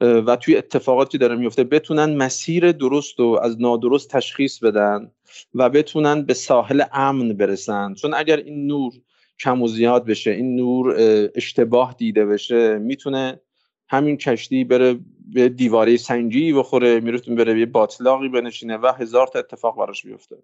[0.00, 5.10] و توی اتفاقاتی داره میفته بتونن مسیر درست رو از نادرست تشخیص بدن.
[5.54, 7.94] و بتونن به ساحل امن برسن.
[7.94, 8.92] چون اگر این نور
[9.40, 10.96] کم و زیاد بشه این نور
[11.34, 13.40] اشتباه دیده بشه می‌تونه
[13.88, 14.98] همین کشتی بره
[15.32, 20.36] به دیواره سنگی بخوره میرتون بره یه باطلاقی بنشینه و هزار تا اتفاق براش بیفته.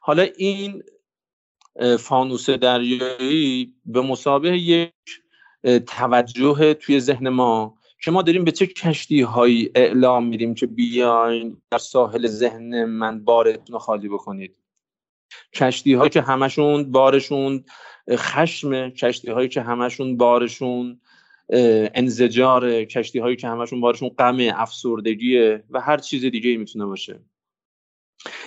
[0.00, 0.82] حالا این
[1.98, 4.92] فانوس دریایی به مسابه یک
[5.86, 11.56] توجه توی ذهن ما که ما داریم به چه کشتی هایی اعلام میدیم که بیاین
[11.70, 14.56] در ساحل ذهن من بارتون خالی بکنید؟
[15.54, 17.64] کشتی هایی که همشون بارشون
[18.10, 21.00] خشم کشتی هایی که همشون بارشون
[21.94, 27.20] انزجار کشتی هایی که همشون بارشون غم افسردگیه و هر چیز دیگه ای می‌تونه باشه.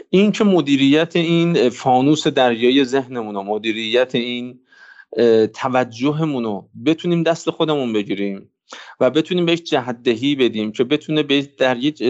[0.09, 4.59] این که مدیریت این فانوس دریای ذهنمون و مدیریت این
[5.53, 8.49] توجهمون رو بتونیم دست خودمون بگیریم.
[8.99, 11.23] و بتونیم بهش جهدهی بدیم که بتونه
[11.58, 12.04] در یک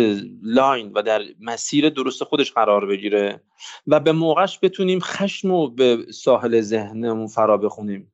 [0.43, 3.41] لاین و در مسیر درست خودش قرار بگیره
[3.87, 8.11] و به موقعش بتونیم خشم رو به ساحل ذهنمون فرا بخونیم.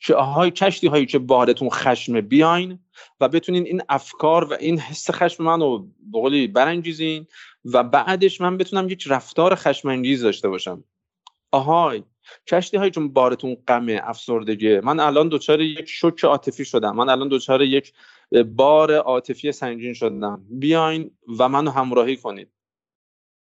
[0.00, 2.78] که آهای کشتی هایی که بارتون خشم بیاین
[3.20, 7.26] و بتونین این افکار و این حس خشم من رو بقولی برانگیزین
[7.64, 10.84] و بعدش من بتونم یک رفتار خشم انگیز داشته باشم.
[11.52, 12.02] آهای
[12.46, 14.80] کشتی هایی چون بارتون غم افسردگی.
[14.80, 16.96] من الان دچار یک شوک عاطفی شدم.
[16.96, 17.92] من الان دچار یک
[18.46, 20.46] بار عاطفی سنگین شدم.
[20.50, 22.48] بیاین و منو همراهی کنید.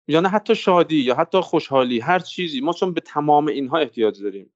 [0.08, 2.60] یا نه حتی شادی یا حتی خوشحالی هر چیزی.
[2.60, 4.50] ما چون به تمام اینها احتیاج داریم.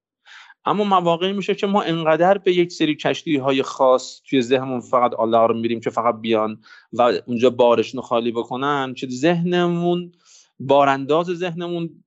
[0.65, 5.13] اما مواقعی میشه که ما انقدر به یک سری کشتی های خاص توی ذهنمون فقط
[5.13, 6.61] آلارم میریم که فقط بیان
[6.93, 10.11] و اونجا بارشون خالی بکنن که ذهنمون
[10.59, 12.03] بارانداز ذهنمون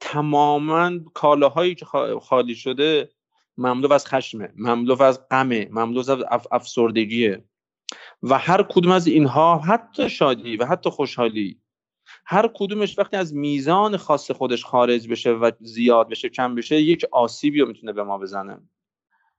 [0.00, 1.86] تماما کالاهایی که
[2.22, 3.10] خالی شده
[3.58, 7.44] مملو از خشمه مملو از غمه مملو از افسردگیه.
[8.22, 11.60] و هر کدوم از اینها حتی شادی و حتی خوشحالی.
[12.26, 17.04] هر کدومش وقتی از میزان خاص خودش خارج بشه و زیاد بشه کم بشه یک
[17.12, 18.58] آسیبی رو می‌تونه به ما بزنه.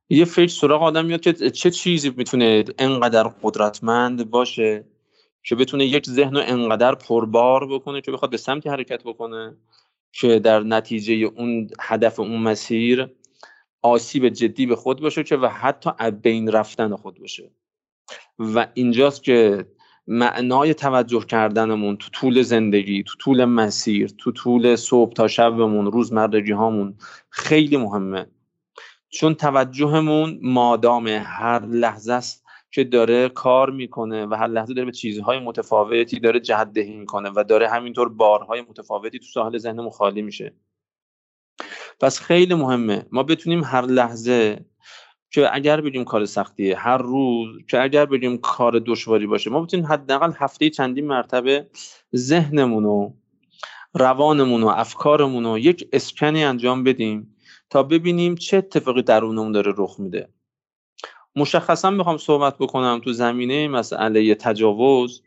[0.09, 4.85] یه فکر سراغ آدم میاد که چه چیزی می‌تونه انقدر قدرتمند باشه
[5.43, 9.57] که بتونه یک ذهن رو انقدر پربار بکنه که بخواد به سمتی حرکت بکنه.
[10.11, 13.09] که در نتیجه اون هدف اون مسیر
[13.81, 15.89] آسیب جدی به خود باشه که و حتی
[16.23, 17.51] بین رفتن خود باشه.
[18.39, 19.65] و اینجاست که
[20.07, 26.51] معنای توجه کردنمون تو طول زندگی تو طول مسیر تو طول صبح تا شبمون روزمرگی
[26.51, 26.97] هامون
[27.29, 28.27] خیلی مهمه.
[29.09, 32.46] چون توجهمون مادام هر لحظه است
[32.77, 37.31] که داره کار می‌کنه و هر لحظه داره به چیزهای متفاوتی داره جهت دهی می‌کنه
[37.35, 40.53] و داره همینطور بارهای متفاوتی تو ساحل ذهنمون خالی میشه.
[41.99, 43.05] پس خیلی مهمه.
[43.11, 44.65] ما بتونیم هر لحظه
[45.31, 49.85] که اگر بگیم کار سختیه هر روز که اگر بگیم کار دشواری باشه ما بتونیم
[49.85, 51.67] حداقل هفته چندین مرتبه
[52.15, 53.13] ذهنمون و
[53.93, 57.35] روانمون و افکارمون رو یک اسکنی انجام بدیم
[57.69, 60.29] تا ببینیم چه اتفاقی درونمون داره رخ میده.
[61.37, 65.23] مشخصا می‌خوام صحبت بکنم تو زمینه مسئله تجاوز.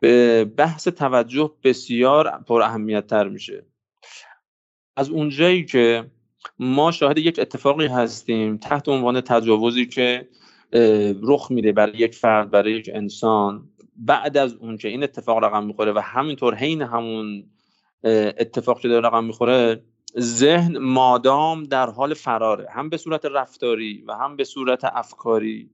[0.00, 3.66] به بحث توجه بسیار پر اهمیت تر میشه.
[4.96, 6.10] از اونجایی که
[6.58, 10.28] ما شاهد یک اتفاقی هستیم تحت عنوان تجاوزی که
[11.22, 15.64] رخ میده برای یک فرد برای یک انسان بعد از اون که این اتفاق رقم
[15.64, 17.44] می‌خوره و همینطور حین همون
[18.04, 19.82] اتفاق که داره رقم می‌خوره
[20.18, 22.66] ذهن مادام در حال فراره.
[22.70, 25.70] هم به صورت رفتاری و هم به صورت افکاری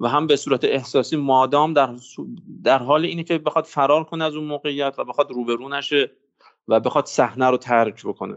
[0.00, 1.94] و هم به صورت احساسی مادام در,
[2.64, 6.10] در حال اینه که بخواد فرار کنه از اون موقعیت و بخواد روبرو نشه
[6.68, 8.36] و بخواد صحنه رو ترک بکنه.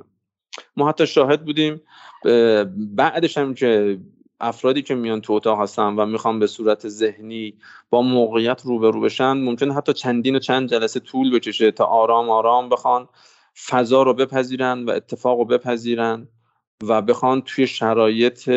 [0.78, 1.82] ما حتی شاهد بودیم
[2.76, 4.00] بعدش هم که
[4.40, 7.54] افرادی که میان تو اتاق هستن و می‌خوان به صورت ذهنی
[7.90, 12.70] با موقعیت روبرو بشن ممکن حتی چندین و چند جلسه طول بکشه تا آرام آرام
[12.70, 13.08] بخوان
[13.66, 16.28] فضا رو بپذیرن و اتفاق رو بپذیرن
[16.84, 18.50] و بخوان توی شرایط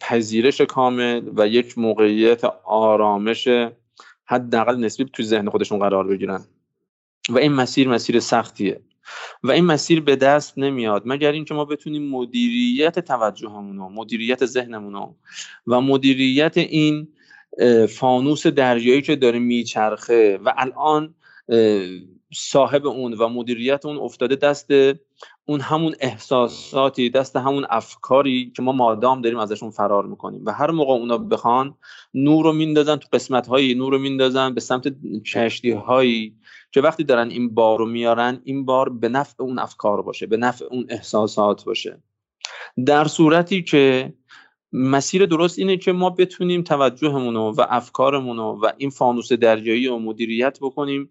[0.00, 3.48] پذیرش کامل و یک موقعیت آرامش
[4.24, 6.44] حداقل نسبی توی ذهن خودشون قرار بگیرن.
[7.28, 8.80] و این مسیر مسیر سختیه.
[9.42, 15.14] و این مسیر به دست نمیاد مگر اینکه ما بتونیم مدیریت توجهمون مدیریت ذهنمون
[15.66, 17.08] و مدیریت این
[17.88, 21.14] فانوس دریایی که داره میچرخه و الان
[22.34, 24.70] صاحب اون و مدیریت اون افتاده دست
[25.44, 30.42] اون همون احساساتی دست همون افکاری که ما مادام داریم ازشون فرار می‌کنیم.
[30.44, 31.74] و هر موقع اونا بخوان
[32.14, 34.94] نور رو میندازن تو قسمت هایی نور رو میندازن به سمت
[35.26, 36.36] کشتی هایی
[36.72, 40.36] که وقتی دارن این بار رو میارن این بار به نفع اون افکار باشه به
[40.36, 42.02] نفع اون احساسات باشه.
[42.86, 44.12] در صورتی که
[44.72, 50.58] مسیر درست اینه که ما بتونیم توجهمون و افکارمون و این فانوس دریایی رو مدیریت
[50.60, 51.10] بکنیم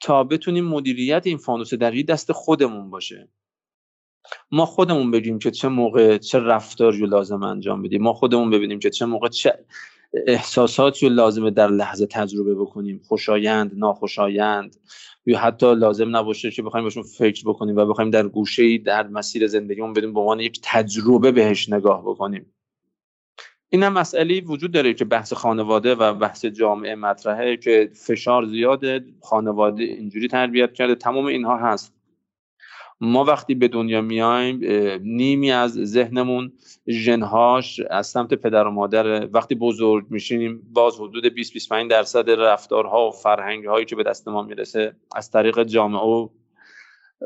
[0.00, 3.28] تا بتونیم مدیریت این فانوس دریایی دست خودمون باشه.
[4.50, 8.02] ما خودمون بگیم که چه موقع چه رفتاری رو لازم انجام بدیم.
[8.02, 9.64] ما خودمون ببینیم که چه موقع چه
[10.26, 13.00] احساساتی رو لازمه در لحظه تجربه بکنیم.
[13.04, 14.76] خوشایند ناخوشایند.
[15.26, 19.46] یا حتی لازم نباشه که بخوایم بهشون فکر بکنیم و بخوایم در گوشه در مسیر
[19.46, 22.52] زندگیمون بدیم به عنوان یک تجربه بهش نگاه بکنیم.
[23.68, 29.04] این هم مسئله وجود داره که بحث خانواده و بحث جامعه مطرحه که فشار زیاده
[29.22, 31.92] خانواده اینجوری تربیت کرده تمام اینها هست.
[33.00, 34.60] ما وقتی به دنیا میایم
[35.02, 36.52] نیمی از ذهنمون
[36.88, 43.08] ژنهاش از سمت پدر و مادر وقتی بزرگ میشیم باز حدود 20 25 درصد رفتارها
[43.08, 46.28] و فرهنگ هایی که به دست ما می‌رسه از طریق جامعه و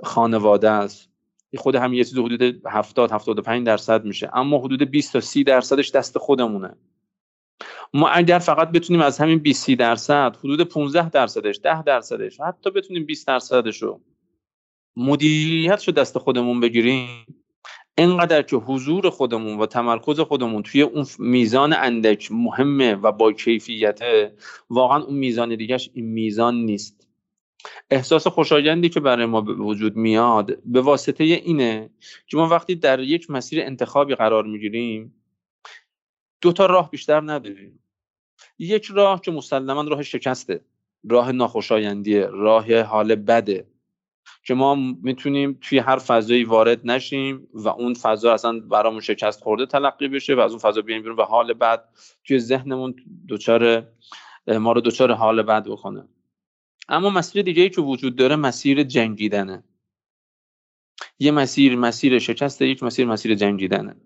[0.04, 1.09] خانواده است.
[1.58, 4.30] خود هم یه چیز حدود 70 75 درصد میشه.
[4.34, 6.76] اما حدود 20 تا 30 درصدش دست خودمونه.
[7.94, 12.70] ما اگر فقط بتونیم از همین 20 30 درصد حدود 15 درصدش 10 درصدش حتی
[12.70, 14.00] بتونیم 20 درصدش رو
[14.96, 17.08] مدیریت رو دست خودمون بگیریم
[17.98, 24.34] اینقدر که حضور خودمون و تمرکز خودمون توی اون میزان اندک مهمه و با کیفیته
[24.70, 26.99] واقعا اون میزان دیگهش این میزان نیست.
[27.90, 31.90] احساس خوشایندی که برای ما به وجود میاد به واسطه اینه
[32.26, 35.14] که ما وقتی در یک مسیر انتخابی قرار می‌گیریم
[36.40, 37.78] دو تا راه بیشتر نداریم.
[38.58, 40.60] یک راه که مسلما راه شکسته
[41.10, 43.66] راه ناخوشایندیه راه حال بده
[44.44, 49.66] که ما می‌تونیم توی هر فضایی وارد نشیم و اون فضا اصلا برامون شکست خورده
[49.66, 51.84] تلقی بشه و از اون فضا بیایم بیرون و حال بد
[52.24, 52.94] توی ذهنمون
[53.28, 53.88] دوچار
[54.48, 56.08] ما رو دوچار حال بد بکنه.
[56.90, 59.62] اما مسیر دیگه ای که وجود داره مسیر جنگیدنه.
[61.18, 63.96] یه مسیر مسیر شکست یک مسیر مسیر جنگیدنه.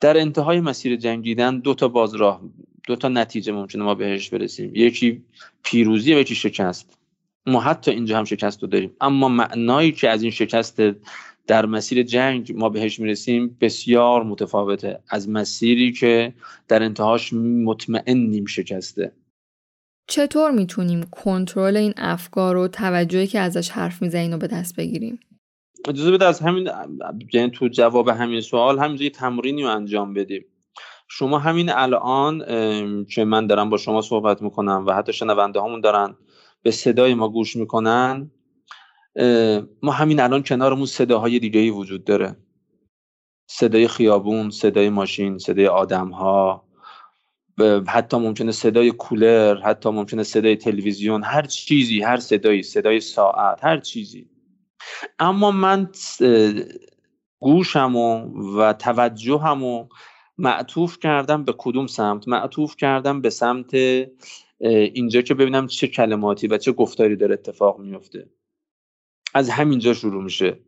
[0.00, 2.40] در انتهای مسیر جنگیدن دو تا باز راه
[2.86, 4.70] دو تا نتیجه ممکنه ما بهش برسیم.
[4.74, 5.24] یکی
[5.62, 6.98] پیروزی و یکی شکست.
[7.46, 8.96] ما حتی اینجا هم شکست رو داریم.
[9.00, 10.82] اما معنایی که از این شکست
[11.46, 16.34] در مسیر جنگ ما بهش می‌رسیم بسیار متفاوته از مسیری که
[16.68, 19.12] در انتهاش مطمئنیم شکسته.
[20.06, 25.20] چطور می‌تونیم کنترل این افکار و توجهی که ازش حرف می‌زنین رو به دست بگیریم؟
[25.88, 26.68] اجازه بده از همین
[27.32, 30.44] یعنی تو جواب همین سوال همینجا یه تمرینی رو انجام بدیم.
[31.08, 32.38] شما همین الان
[33.04, 36.16] که من دارم با شما صحبت می‌کنم و حتی شنونده همون دارن
[36.62, 38.30] به صدای ما گوش می‌کنن
[39.82, 42.36] ما همین الان کنارمون صداهای دیگه وجود داره.
[43.50, 46.69] صدای خیابون صدای ماشین صدای آدم ها
[47.88, 53.80] حتی ممکنه صدای کولر حتی ممکنه صدای تلویزیون هر چیزی هر صدایی صدای ساعت هر
[53.80, 54.30] چیزی.
[55.18, 55.88] اما من
[57.38, 57.96] گوشم
[58.56, 59.88] و توجهمو
[60.38, 63.74] معطوف کردم به کدوم سمت؟ معطوف کردم به سمت
[64.60, 68.30] اینجا که ببینم چه کلماتی و چه گفتاری داره اتفاق میفته.
[69.34, 70.58] از همینجا شروع میشه.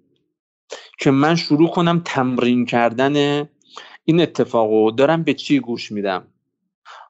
[0.98, 3.48] که من شروع کنم تمرین کردن
[4.04, 4.90] این اتفاقو.
[4.90, 6.31] دارم به چی گوش میدم؟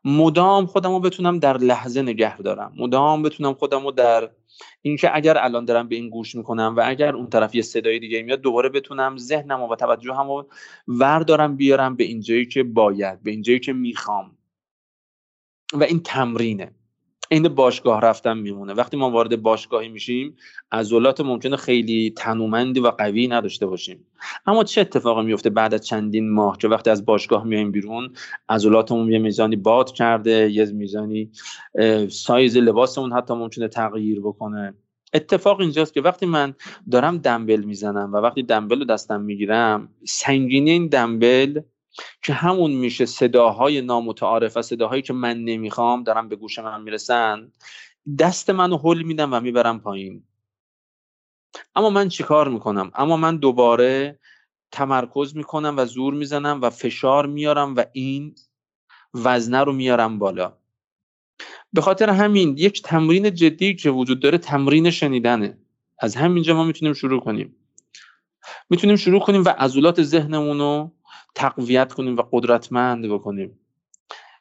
[0.04, 2.72] مدام خودم رو بتونم در لحظه نگه دارم.
[2.76, 4.30] مدام بتونم خودم رو در
[4.82, 8.22] اینکه اگر الان دارم به این گوش می‌کنم و اگر اون طرف یه صدای دیگه
[8.22, 10.48] میاد دوباره بتونم ذهنم و توجهم رو
[10.88, 14.36] وردارم بیارم به اینجایی که باید به اینجایی که می‌خوام.
[15.72, 16.74] و این تمرینه.
[17.32, 18.72] این باشگاه رفتن میمونه.
[18.72, 20.36] وقتی ما وارد باشگاهی میشیم
[20.72, 24.06] عضلات ممکنه خیلی تنومندی و قوی نداشته باشیم.
[24.46, 28.12] اما چه اتفاقی میفته بعد از چندین ماه که وقتی از باشگاه میایم بیرون
[28.48, 31.30] عضلاتمون یه میزانی باد کرده یه میزانی
[32.08, 34.74] سایز لباسمون حتی ممکنه تغییر بکنه.
[35.14, 36.54] اتفاق اینجاست که وقتی من
[36.90, 41.60] دارم دنبل می‌زنم و وقتی دنبل رو دستم می‌گیرم سنگینی این دنبل
[42.22, 47.52] که همون میشه صداهای نامتعارف و صداهایی که من نمی‌خوام دارم به گوش من می‌رسن.
[48.18, 50.22] دست منو حل میدم و می‌برم پایین.
[51.74, 54.18] اما من چیکار می‌کنم؟ اما من دوباره
[54.70, 58.34] تمرکز می‌کنم و زور می‌زنم و فشار میارم و این
[59.14, 60.52] وزنه رو میارم بالا.
[61.72, 65.58] به خاطر همین یک تمرین جدی که وجود داره تمرین شنیدنه.
[65.98, 67.56] از همینجا ما می‌تونیم شروع کنیم.
[68.70, 70.92] می‌تونیم شروع کنیم و عضلات ذهنمون رو
[71.34, 73.58] تقویت کنیم و قدرتمند بکنیم.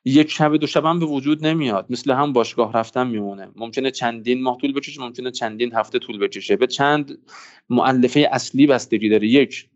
[0.05, 1.85] یک شب دو شب هم به وجود نمیاد.
[1.89, 3.51] مثل هم باشگاه رفتن میمونه.
[3.55, 6.55] ممکنه چندین ماه طول بکشه ممکنه چندین هفته طول بکشه.
[6.55, 7.17] به چند
[7.69, 9.27] معلفه اصلی بستگی داره.
[9.27, 9.69] یک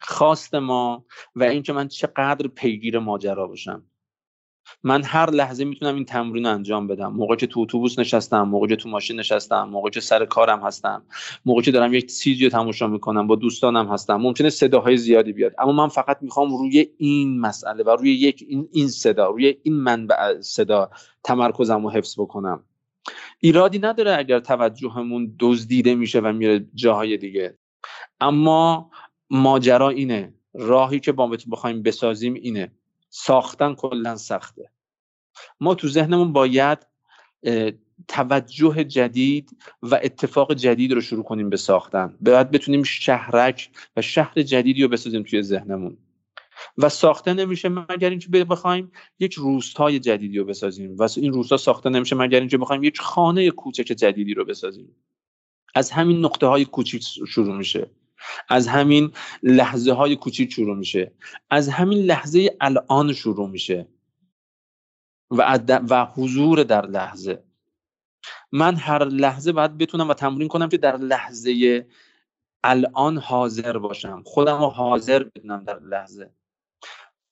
[0.00, 1.04] خواست ما
[1.36, 3.84] و اینکه من چقدر پیگیر ماجرا باشم.
[4.82, 7.12] من هر لحظه می‌تونم این تمرین رو انجام بدم.
[7.12, 11.02] موقع که تو اتوبوس نشستم موقع که تو ماشین نشستم موقع که سر کارم هستم
[11.44, 15.52] موقع که دارم یک چیزی رو تماشا می‌کنم با دوستانم هستم ممکنه صداهای زیادی بیاد.
[15.58, 19.74] اما من فقط می‌خوام روی این مسئله و روی یک این, این صدا روی این
[19.74, 20.90] منبع صدا
[21.24, 22.64] تمرکزم رو حفظ بکنم.
[23.40, 27.58] ایرادی نداره اگر توجهمون دزدیده میشه و میره جاهای دیگه.
[28.20, 28.90] اما
[29.30, 30.34] ماجرا اینه.
[30.54, 32.72] راهی که با بخوایم بسازیم اینه.
[33.10, 34.70] ساختن کلا سخته.
[35.60, 36.78] ما تو ذهنمون باید
[38.08, 42.16] توجه جدید و اتفاق جدید رو شروع کنیم به ساختن.
[42.20, 45.98] باید بتونیم شهرک و شهر جدیدی رو بسازیم توی ذهنمون.
[46.78, 50.96] و ساخته نمیشه مگر اینکه بخوایم یک روستای جدیدی رو بسازیم.
[50.98, 54.96] و این روستا ساخته نمیشه مگر اینکه بخوایم یک خانه کوچک جدیدی رو بسازیم.
[55.74, 57.90] از همین نقطه های کوچیک شروع میشه.
[58.48, 59.12] از همین
[59.42, 61.12] لحظه های کوچیک شروع میشه.
[61.50, 63.88] از همین لحظه الان شروع میشه.
[65.30, 65.58] و,
[65.90, 67.42] و حضور در لحظه.
[68.52, 71.86] من هر لحظه باید بتونم و تمرین کنم که در لحظه
[72.64, 74.22] الان حاضر باشم.
[74.26, 76.30] خودم رو حاضر بدونم در لحظه.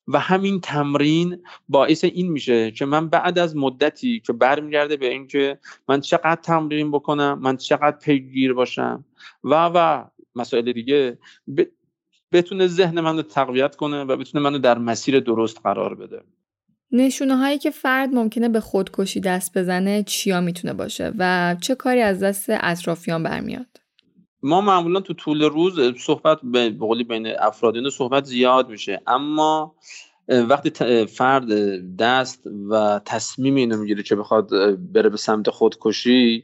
[0.07, 5.59] و همین تمرین باعث این میشه که من بعد از مدتی که برمیگرده به اینکه
[5.89, 9.05] من چقدر تمرین بکنم من چقدر پیگیر باشم.
[9.43, 10.05] و و
[10.37, 11.17] مسائل دیگه
[12.31, 16.21] بتونه ذهن منو تقویت کنه و بتونه منو در مسیر درست قرار بده.
[16.91, 22.01] نشونه هایی که فرد ممکنه به خودکشی دست بزنه چیا می‌تونه باشه و چه کاری
[22.01, 23.67] از دست اطرافیان برمیاد؟
[24.43, 29.75] ما معمولا تو طول روز صحبت به قولی بین افرادین صحبت زیاد میشه اما
[30.27, 31.47] وقتی فرد
[31.95, 34.49] دست و تصمیم اینو می‌گیره که بخواد
[34.93, 36.43] بره به سمت خودکشی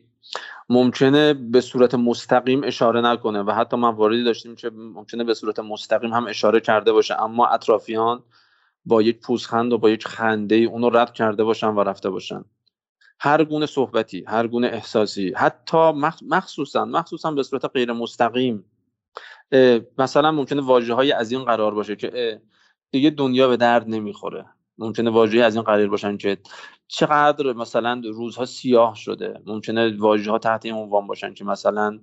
[0.69, 5.59] ممکنه به صورت مستقیم اشاره نکنه و حتی من واردی داشتیم که ممکنه به صورت
[5.59, 8.23] مستقیم هم اشاره کرده باشه اما اطرافیان
[8.85, 12.45] با یک پوزخند و با یک خنده اونو رد کرده باشن و رفته باشن.
[13.19, 15.91] هر گونه صحبتی هر گونه احساسی حتی
[16.21, 18.65] مخصوصا مخصوصا به صورت غیر مستقیم.
[19.97, 22.41] مثلا ممکنه واجه های از این قرار باشه که
[22.91, 24.45] دیگه دنیا به درد نمی‌خوره.
[24.77, 26.37] ممکنه واژه از این قرار باشن که
[26.87, 29.41] چقدر مثلا روزها سیاه شده.
[29.45, 31.99] ممکنه واژه ها تحت این عنوان باشن که مثلا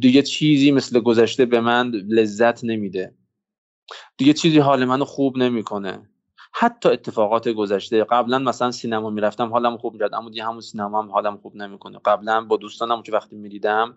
[0.00, 3.14] دیگه چیزی مثل گذشته به من لذت نمیده.
[4.18, 6.08] دیگه چیزی حال منو خوب نمی‌کنه.
[6.52, 11.10] حتی اتفاقات گذشته قبلا مثلا سینما می‌رفتم حالم خوب می‌شد اما دیگه همون سینما هم
[11.10, 11.98] حالم خوب نمی‌کنه.
[12.04, 13.96] قبلا با دوستانم که وقتی می‌دیدم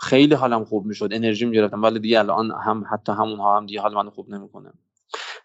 [0.00, 3.94] خیلی حالم خوب می‌شد انرژی می‌گرفتم ولی دیگه الان هم حتی همونها هم دیگه حال
[3.94, 4.72] منو خوب نمی‌کنه.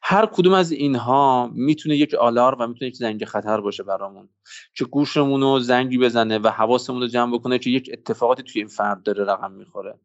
[0.01, 4.29] هر کدوم از اینها می‌تونه یک آلار و می‌تونه یک زنگ خطر باشه برامون.
[4.73, 8.67] که گوشمون رو زنگی بزنه و حواسمون رو جمع بکنه که یک اتفاقاتی توی این
[8.67, 9.99] فرد داره رقم می‌خوره.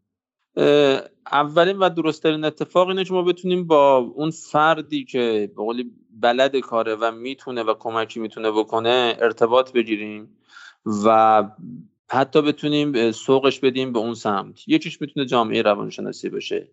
[1.33, 6.57] اولین و درستترین اتفاق اینه که ما بتونیم با اون فردی که به قولی بلد
[6.57, 10.37] کاره و می‌تونه و کمکی می‌تونه بکنه ارتباط بگیریم
[11.05, 11.45] و
[12.13, 14.69] حتی بتونیم سوقش بدیم به اون سمت.
[14.69, 16.69] یکیش می‌تونه جامعه روانشناسی باشه.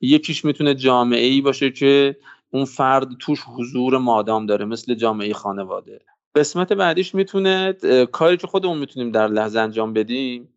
[0.00, 2.16] یکیش می‌تونه جامعه ای باشه که
[2.50, 6.00] اون فرد توش حضور مادام داره مثل جامعه خانواده.
[6.34, 7.72] قسمت بعدیش می‌تونه
[8.12, 10.48] کاری که خودمون می‌تونیم در لحظه انجام بدیم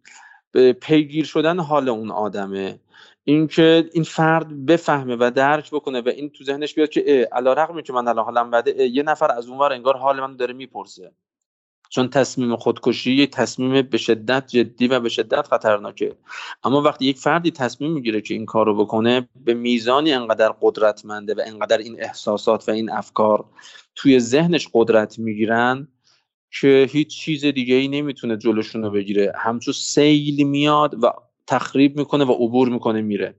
[0.81, 2.79] پیگیر شدن حال اون آدمه.
[3.23, 7.83] اینکه این فرد بفهمه و درک بکنه و این تو ذهنش بیاد که علا رقمی
[7.83, 11.11] که من الان حالم بده یه نفر از اونور انگار حال من داره می‌پرسه.
[11.95, 16.15] چون تصمیم خودکشی یه تصمیم به شدت جدی و به شدت خطرناکه.
[16.63, 21.33] اما وقتی یک فردی تصمیم می‌گیره که این کار رو بکنه به میزانی انقدر قدرتمنده
[21.33, 23.45] و انقدر این احساسات و این افکار
[23.95, 25.87] توی ذهنش قدرت می‌گیرن
[26.61, 29.33] که هیچ چیز دیگه ای نمی‌تونه جلوشون رو بگیره.
[29.35, 31.13] همچون سیل میاد و
[31.47, 33.35] تخریب می‌کنه و عبور می‌کنه میره.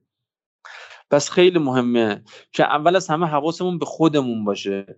[1.11, 4.97] پس خیلی مهمه که اول از همه حواسمون به خودمون باشه.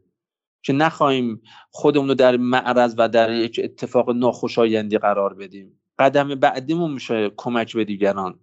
[0.67, 5.81] که نخواهیم خودمون رو در معرض و در یک اتفاق ناخوشایندی قرار بدیم.
[5.99, 8.39] قدم بعدیمون میشه کمک به دیگران.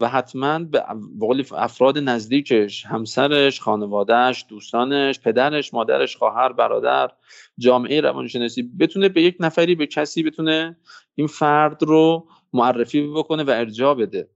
[0.00, 0.84] و حتما به
[1.20, 7.10] قول افراد نزدیکش همسرش خانوادهش دوستانش پدرش مادرش خواهر برادر
[7.58, 10.76] جامعه روانشناسی بتونه به یک نفری به کسی بتونه
[11.14, 14.28] این فرد رو معرفی بکنه و ارجاع بده.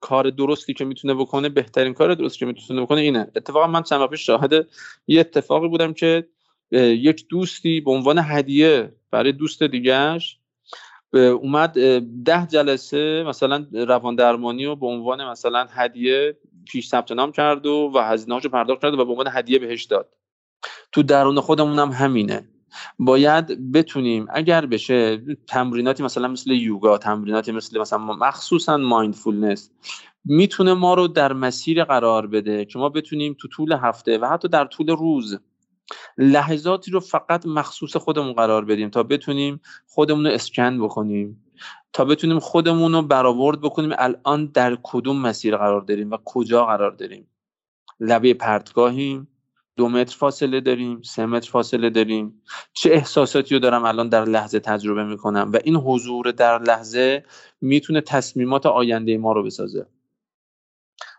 [0.00, 3.30] کار درستی که می‌تونه بکنه بهترین کار درستی که می‌تونه بکنه اینه.
[3.36, 4.52] اتفاقا من چند پیش شاهد
[5.06, 6.28] یه اتفاقی بودم که
[6.72, 10.38] یک دوستی به عنوان هدیه برای دوست دیگهش
[11.12, 11.72] اومد
[12.24, 16.36] ده جلسه مثلا روان درمانی و به عنوان مثلا هدیه
[16.68, 20.08] پیش ثبت نام کرد و و هزینه‌هاشو پرداخت کرد و به عنوان هدیه بهش داد.
[20.92, 22.48] تو درون خودمون هم همینه.
[22.98, 29.70] باید بتونیم اگر بشه تمریناتی مثلا مثل یوگا تمریناتی مثل مثلا مخصوصا مایندفولنس
[30.24, 34.48] می‌تونه ما رو در مسیر قرار بده که ما بتونیم تو طول هفته و حتی
[34.48, 35.40] در طول روز
[36.18, 41.44] لحظاتی رو فقط مخصوص خودمون قرار بدیم تا بتونیم خودمون رو اسکن بکنیم
[41.92, 46.90] تا بتونیم خودمون رو برآورد بکنیم الان در کدوم مسیر قرار داریم و کجا قرار
[46.90, 47.30] داریم.
[48.00, 49.28] لبه پرتگاهیم
[49.76, 52.42] دو متر فاصله داریم سه متر فاصله داریم.
[52.72, 57.24] چه احساساتی رو دارم الان در لحظه تجربه می‌کنم و این حضور در لحظه
[57.60, 59.86] می‌تونه تصمیمات آینده ما رو بسازه.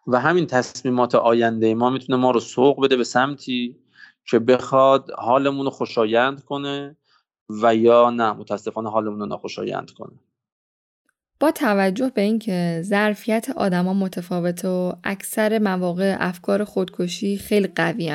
[0.08, 3.76] و همین تصمیمات آینده ما می‌تونه ما رو سوق بده به سمتی
[4.32, 6.96] که بخواد حالمون رو خوشایند کنه
[7.50, 8.34] و یا نه.
[8.34, 10.20] متاسفانه حالمون رو ناخوشایند کنه.
[11.40, 18.12] با توجه به اینکه ظرفیت آدما متفاوته و اکثر مواقع افکار خودکشی خیلی قوی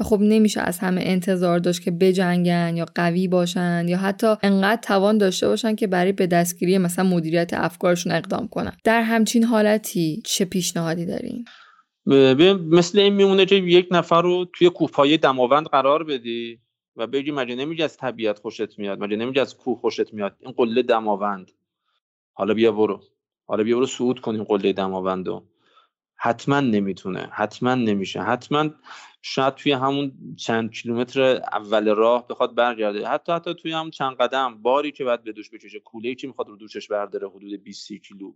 [0.00, 4.80] و خب نمیشه از همه انتظار داشت که بجنگن یا قوی باشن یا حتی انقدر
[4.82, 8.72] توان داشته باشن که برای به دستگیری مثلا مدیریت افکارشون اقدام کنن.
[8.84, 11.44] در همچین حالتی چه پیشنهادی دارین؟
[12.06, 16.58] مثل این میمونه که یک نفر رو توی کوهپایه دماوند قرار بدی
[16.96, 20.52] و بگی مگه نمیگه از طبیعت خوشت میاد؟ مگه نمیگه از کوه خوشت میاد؟ این
[20.52, 21.52] قله دماوند.
[22.32, 23.02] حالا بیا برو.
[23.46, 25.44] حالا بیا برو صعود کنیم قله دماوندو
[26.16, 27.28] حتما نمی‌تونه.
[27.32, 28.22] حتما نمیشه.
[28.22, 28.70] حتما
[29.22, 31.20] شاید توی همون چند کیلومتر
[31.52, 33.08] اول راه بخواد برگرده.
[33.08, 35.80] حتی حتی توی همون چند قدم باری که بعد به دوش بکشه.
[35.80, 38.32] کوله که می‌خواد رو دوشش برداره حدود 20 کیلو.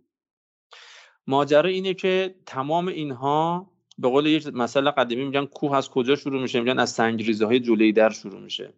[1.27, 3.67] ماجرا اینه که تمام اینها
[3.97, 7.59] به قول یک مسئله قدیمی میگن کوه از کجا شروع میشه؟ میگن از سنگریزه های
[7.59, 8.73] جلوی در شروع میشه.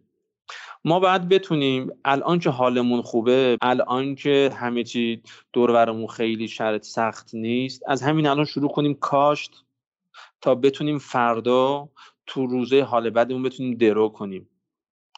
[0.84, 5.22] ما باید بتونیم الان که حالمون خوبه الان که همه چی
[5.52, 9.64] دورورمون خیلی شرط سخت نیست از همین الان شروع کنیم کاشت
[10.40, 11.88] تا بتونیم فردا
[12.26, 14.48] تو روزه حال بدمون بتونیم درو کنیم.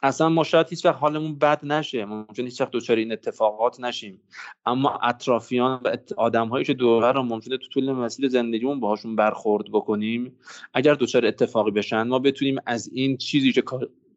[0.03, 2.05] اصلا ما شاید هیچ وقت حالمون بد نشه.
[2.05, 4.21] ممکن هیچ وقت دچار این اتفاقات نشیم.
[4.67, 9.65] اما اطرافیان و آدم هایی که دور رو ممکنه تو طول مسیر زندگیمون باهاشون برخورد
[9.73, 10.37] بکنیم
[10.75, 13.63] اگر دچار اتفاقی بشن ما بتونیم از این چیزی که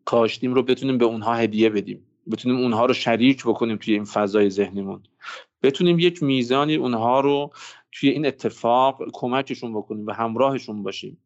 [0.06, 2.06] کاشتیم رو بتونیم به اونها هدیه بدیم.
[2.32, 5.04] بتونیم اونها رو شریک بکنیم توی این فضای ذهنیمون.
[5.64, 7.54] بتونیم یک میزانی اونها رو
[7.92, 11.18] توی این اتفاق کمکشون بکنیم و همراهشون باشیم.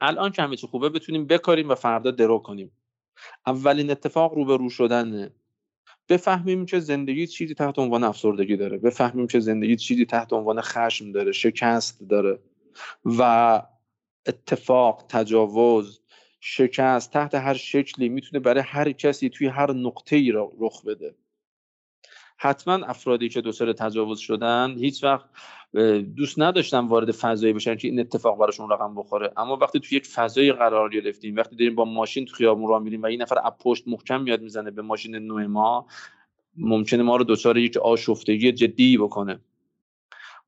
[0.00, 2.72] الان که همه چی خوبه بتونیم بکاریم و فردا درو کنیم.
[3.46, 5.30] اولین اتفاق روبرو شدنه.
[6.08, 8.78] بفهمیم که زندگی چیزی تحت عنوان افسردگی داره.
[8.78, 12.38] بفهمیم که زندگی چیزی تحت عنوان خشم داره شکست داره.
[13.04, 13.62] و
[14.26, 16.00] اتفاق تجاوز
[16.40, 21.14] شکست تحت هر شکلی می‌تونه برای هر کسی توی هر نقطه ای رخ بده.
[22.42, 25.24] حتما افرادی که دوسر تجاوز شدن هیچ وقت
[26.16, 29.32] دوست نداشتن وارد فضایی بشن که این اتفاق براشون رقم بخوره.
[29.36, 33.02] اما وقتی توی یک فضای قرار گرفتیم وقتی داریم با ماشین تو خیابون راه میریم
[33.02, 35.86] و این نفر از پشت محکم میاد می‌زنه به ماشین نوع ما
[36.56, 39.40] ممکنه ما رو دچار یک آشفتگی جدی بکنه.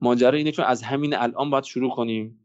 [0.01, 2.41] ماجرا اینه که از همین الان باید شروع کنیم.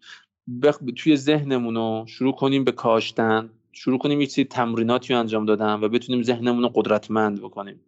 [0.63, 0.79] بخ...
[0.95, 3.49] توی ذهنمون رو شروع کنیم به کاشتن.
[3.71, 7.79] شروع کنیم یک سری تمریناتی انجام دادن و بتونیم ذهنمون رو قدرتمند بکنیم.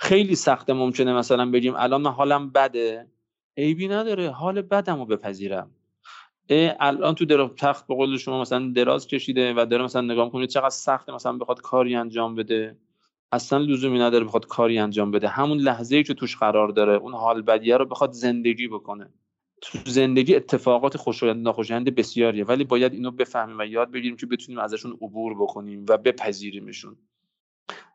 [0.00, 3.06] خیلی سخته ممکنه مثلا بگیم الان من حالم بده.
[3.56, 5.70] عیبی نداره حال بدم رو بپذیرم.
[6.80, 10.48] الان تو در تخت به قول شما مثلا دراز کشیده و داره مثلا نگاه کنید
[10.48, 12.76] چقدر سخته مثلا بخواد کاری انجام بده.
[13.32, 15.28] اصلا لزومی نداره بخواد کاری انجام بده.
[15.28, 19.10] همون لحظه ای که توش قرار داره اون حال بدیه رو بخواد زندگی بکنه.
[19.62, 24.58] تو زندگی اتفاقات خوشایند ناخوشایند بسیاریه ولی باید اینو بفهمیم و یاد بگیریم که بتونیم
[24.58, 26.96] ازشون عبور بکنیم و بپذیریمشون.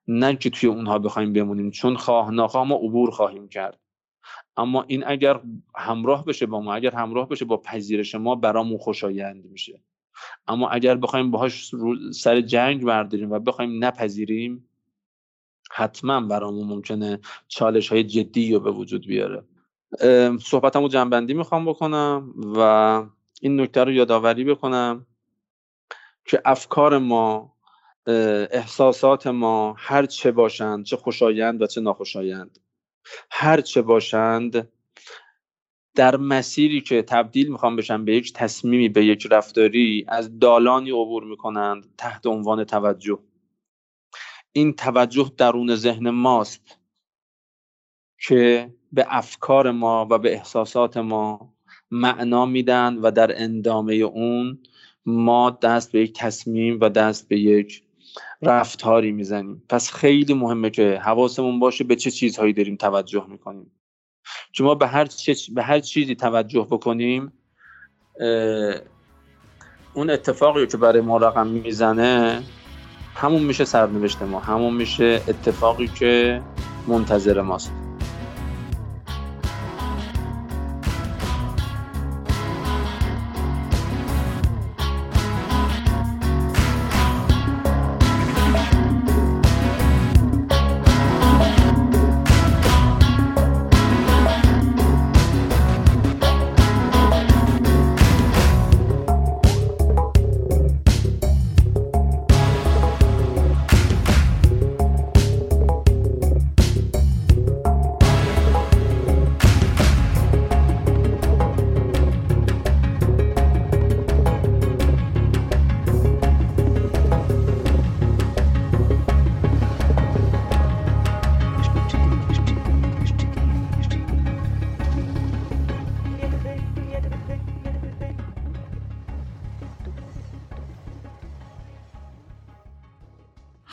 [0.08, 3.80] نه که توی اونها بخوایم بمونیم چون خواه ناخواه ما عبور خواهیم کرد.
[4.58, 5.42] اما این اگر
[5.76, 9.82] همراه بشه با ما اگر همراه بشه با پذیرش ما برامون خوشایند میشه.
[10.48, 11.72] اما اگر بخوایم باهاش
[12.14, 14.70] سر جنگ برداریم و بخوایم نپذیریم
[15.72, 19.44] حتما برامون ممکنه چالش های جدی رو به وجود بیاره.
[20.40, 22.60] صحبتمو جنبندی می‌خوام بکنم و
[23.42, 25.06] این نکته رو یادآوری بکنم
[26.26, 27.55] که افکار ما
[28.08, 32.60] احساسات ما هر چه باشند چه خوشایند و چه ناخوشایند.
[33.32, 34.70] هر چه باشند
[35.96, 41.24] در مسیری که تبدیل می‌خوام بشن به یک تصمیمی به یک رفتاری از دالانی عبور
[41.24, 43.20] می‌کنند تحت عنوان توجه.
[44.52, 46.80] این توجه درون ذهن ماست
[48.20, 51.54] که به افکار ما و به احساسات ما
[51.92, 54.64] معنا میدن و در اندامه اون
[55.06, 57.85] ما دست به یک تصمیم و دست به یک
[58.42, 59.64] رفتاری می‌زنیم.
[59.70, 63.72] پس خیلی مهمه که حواسمون باشه به چه چیزهایی داریم توجه می‌کنیم.
[64.52, 65.08] چون ما به هر,
[65.56, 67.34] به هر چیزی توجه بکنیم
[69.94, 72.44] اون اتفاقی که برای ما رقم می‌زنه
[73.16, 74.40] همون میشه سرنوشت ما.
[74.40, 76.42] همون میشه اتفاقی که
[76.88, 77.85] منتظر ماست.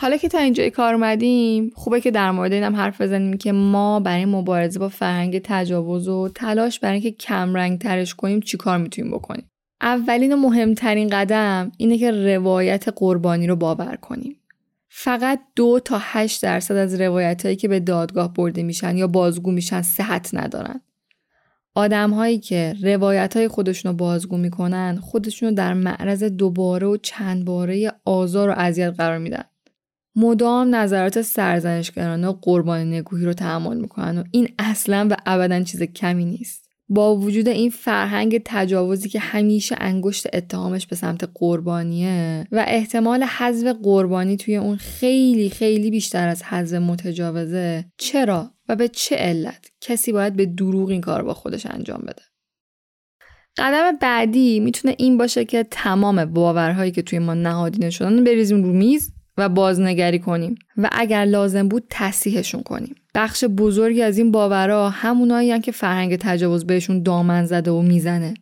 [0.02, 4.00] حالا که تا اینجای کار اومدیم خوبه که در مورد اینم حرف بزنیم که ما
[4.00, 9.10] برای مبارزه با فرهنگ تجاوز و تلاش برای اینکه کم رنگ ترش کنیم چیکار می‌تونیم
[9.10, 9.50] بکنیم؟
[9.80, 14.36] اولین و مهمترین قدم اینه که روایت قربانی رو باور کنیم.
[14.88, 19.50] فقط دو تا هشت درصد از روایت هایی که به دادگاه برده میشن یا بازگو
[19.50, 20.80] میشن صحت ندارن.
[21.74, 26.96] آدم هایی که روایت های خودشون رو بازگو می‌کنن خودشون رو در معرض دوباره و
[26.96, 29.44] چند باره آزار و اذیت قرار میدن.
[30.16, 31.38] مدام نظرات
[32.24, 36.62] و قربانی نگوهی رو تحمل می‌کنن و این اصلا و ابدا چیز کمی نیست.
[36.88, 43.76] با وجود این فرهنگ تجاوزی که همیشه انگشت اتهامش به سمت قربانیه و احتمال حذف
[43.82, 50.12] قربانی توی اون خیلی خیلی بیشتر از حذف متجاوزه چرا و به چه علت کسی
[50.12, 52.22] باید به دروغ این کار با خودش انجام بده؟
[53.58, 58.72] قدم بعدی می‌تونه این باشه که تمام باورهایی که توی ما نهادینه شدن بریزیم رو
[58.72, 60.54] میز و بازنگری کنیم.
[60.76, 62.94] و اگر لازم بود تصحیحشون کنیم.
[63.14, 68.34] بخش بزرگی از این باورها همونایی که فرهنگ تجاوز بهشون دامن زده و می‌زنه.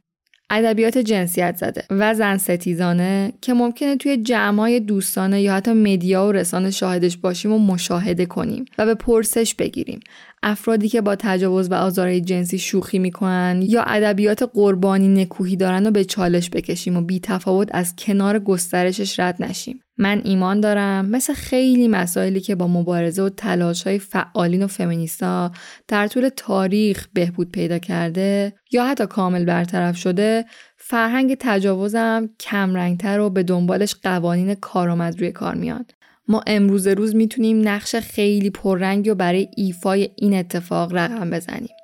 [0.51, 6.33] ادبیات جنسیت زده و زن ستیزانه که ممکنه توی جمعای دوستانه یا حتی مدیا و
[6.33, 10.01] رسانه شاهدش باشیم و مشاهده کنیم و به پرسش بگیریم.
[10.43, 15.91] افرادی که با تجاوز و آزارهای جنسی شوخی می‌کنن یا ادبیات قربانی نکوهی دارن و
[15.91, 19.81] به چالش بکشیم و بی تفاوت از کنار گسترشش رد نشیم.
[19.99, 25.53] من ایمان دارم مثل خیلی مسائلی که با مبارزه و تلاش های فعالین و فمینیستا
[25.89, 30.45] در طول تاریخ بهبود پیدا کرده یا حتی کامل برطرف شده
[30.77, 36.00] فرهنگ تجاوزم کمرنگتر و به دنبالش قوانین کارآمد روی کار میاد.
[36.29, 41.75] ما امروز روز می‌تونیم نقش خیلی پررنگی و برای ایفای این اتفاق رقم بزنیم.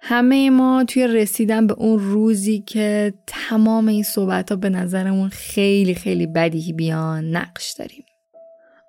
[0.00, 5.94] همه ما توی رسیدن به اون روزی که تمام این صحبت ها به نظرمون خیلی
[5.94, 8.04] خیلی بدیهی بیان نقش داریم.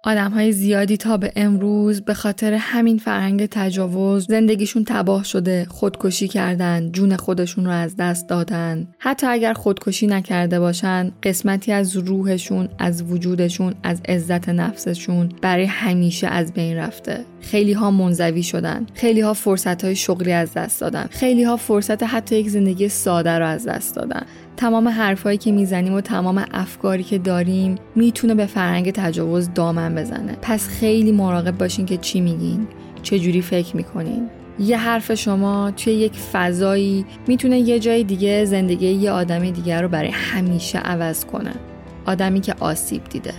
[0.08, 5.66] آدم های زیادی تا به امروز به خاطر همین فرهنگ تجاوز زندگیشون تباه شده.
[5.70, 8.88] خودکشی کردن جون خودشون رو از دست دادن.
[9.00, 16.28] حتی اگر خودکشی نکرده باشن قسمتی از روحشون از وجودشون از عزت نفسشون برای همیشه
[16.28, 17.26] از بین رفته.
[17.42, 18.86] خیلی ها منزوی شدن.
[18.94, 21.08] خیلی ها فرصت های شغلی از دست دادن.
[21.10, 24.26] خیلی ها فرصت حتی یک زندگی ساده رو از دست دادن.
[24.58, 30.38] تمام حرفایی که می‌زنیم و تمام افکاری که داریم می‌تونه به فرهنگ تجاوز دامن بزنه.
[30.42, 32.68] پس خیلی مراقب باشین که چی میگین
[33.04, 34.30] چه جوری فکر می‌کنین.
[34.60, 39.88] یه حرف شما توی یک فضایی می‌تونه یه جای دیگه زندگی یه آدم دیگر رو
[39.88, 41.54] برای همیشه عوض کنه.
[42.06, 43.34] آدمی که آسیب دیده.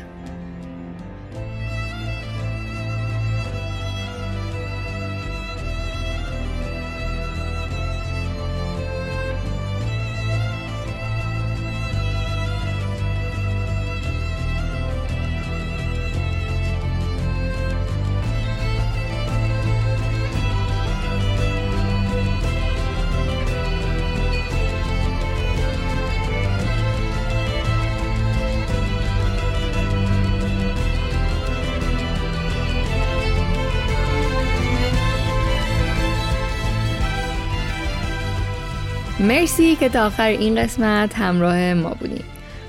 [39.27, 42.25] مرسی که تا آخر این قسمت همراه ما بودیم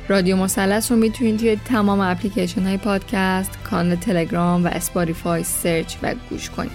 [0.07, 6.15] رادیو مثلث رو می‌تونید توی تمام اپلیکیشن های پادکست کانال تلگرام و Spotify search و
[6.29, 6.71] گوش کنید.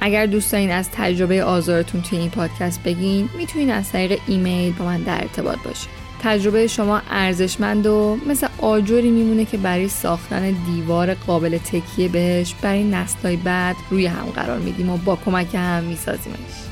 [0.00, 4.84] اگر دوست دارین از تجربه آزارتون توی این پادکست بگین می‌تونین از طریق ایمیل با
[4.84, 5.90] من در ارتباط باشید
[6.22, 12.84] تجربه شما ارزشمند و مثل آجری میمونه که برای ساختن دیوار قابل تکیه بهش برای
[12.84, 16.71] نسلهای بعد روی هم قرار میدیم و با کمک هم میسازیمش.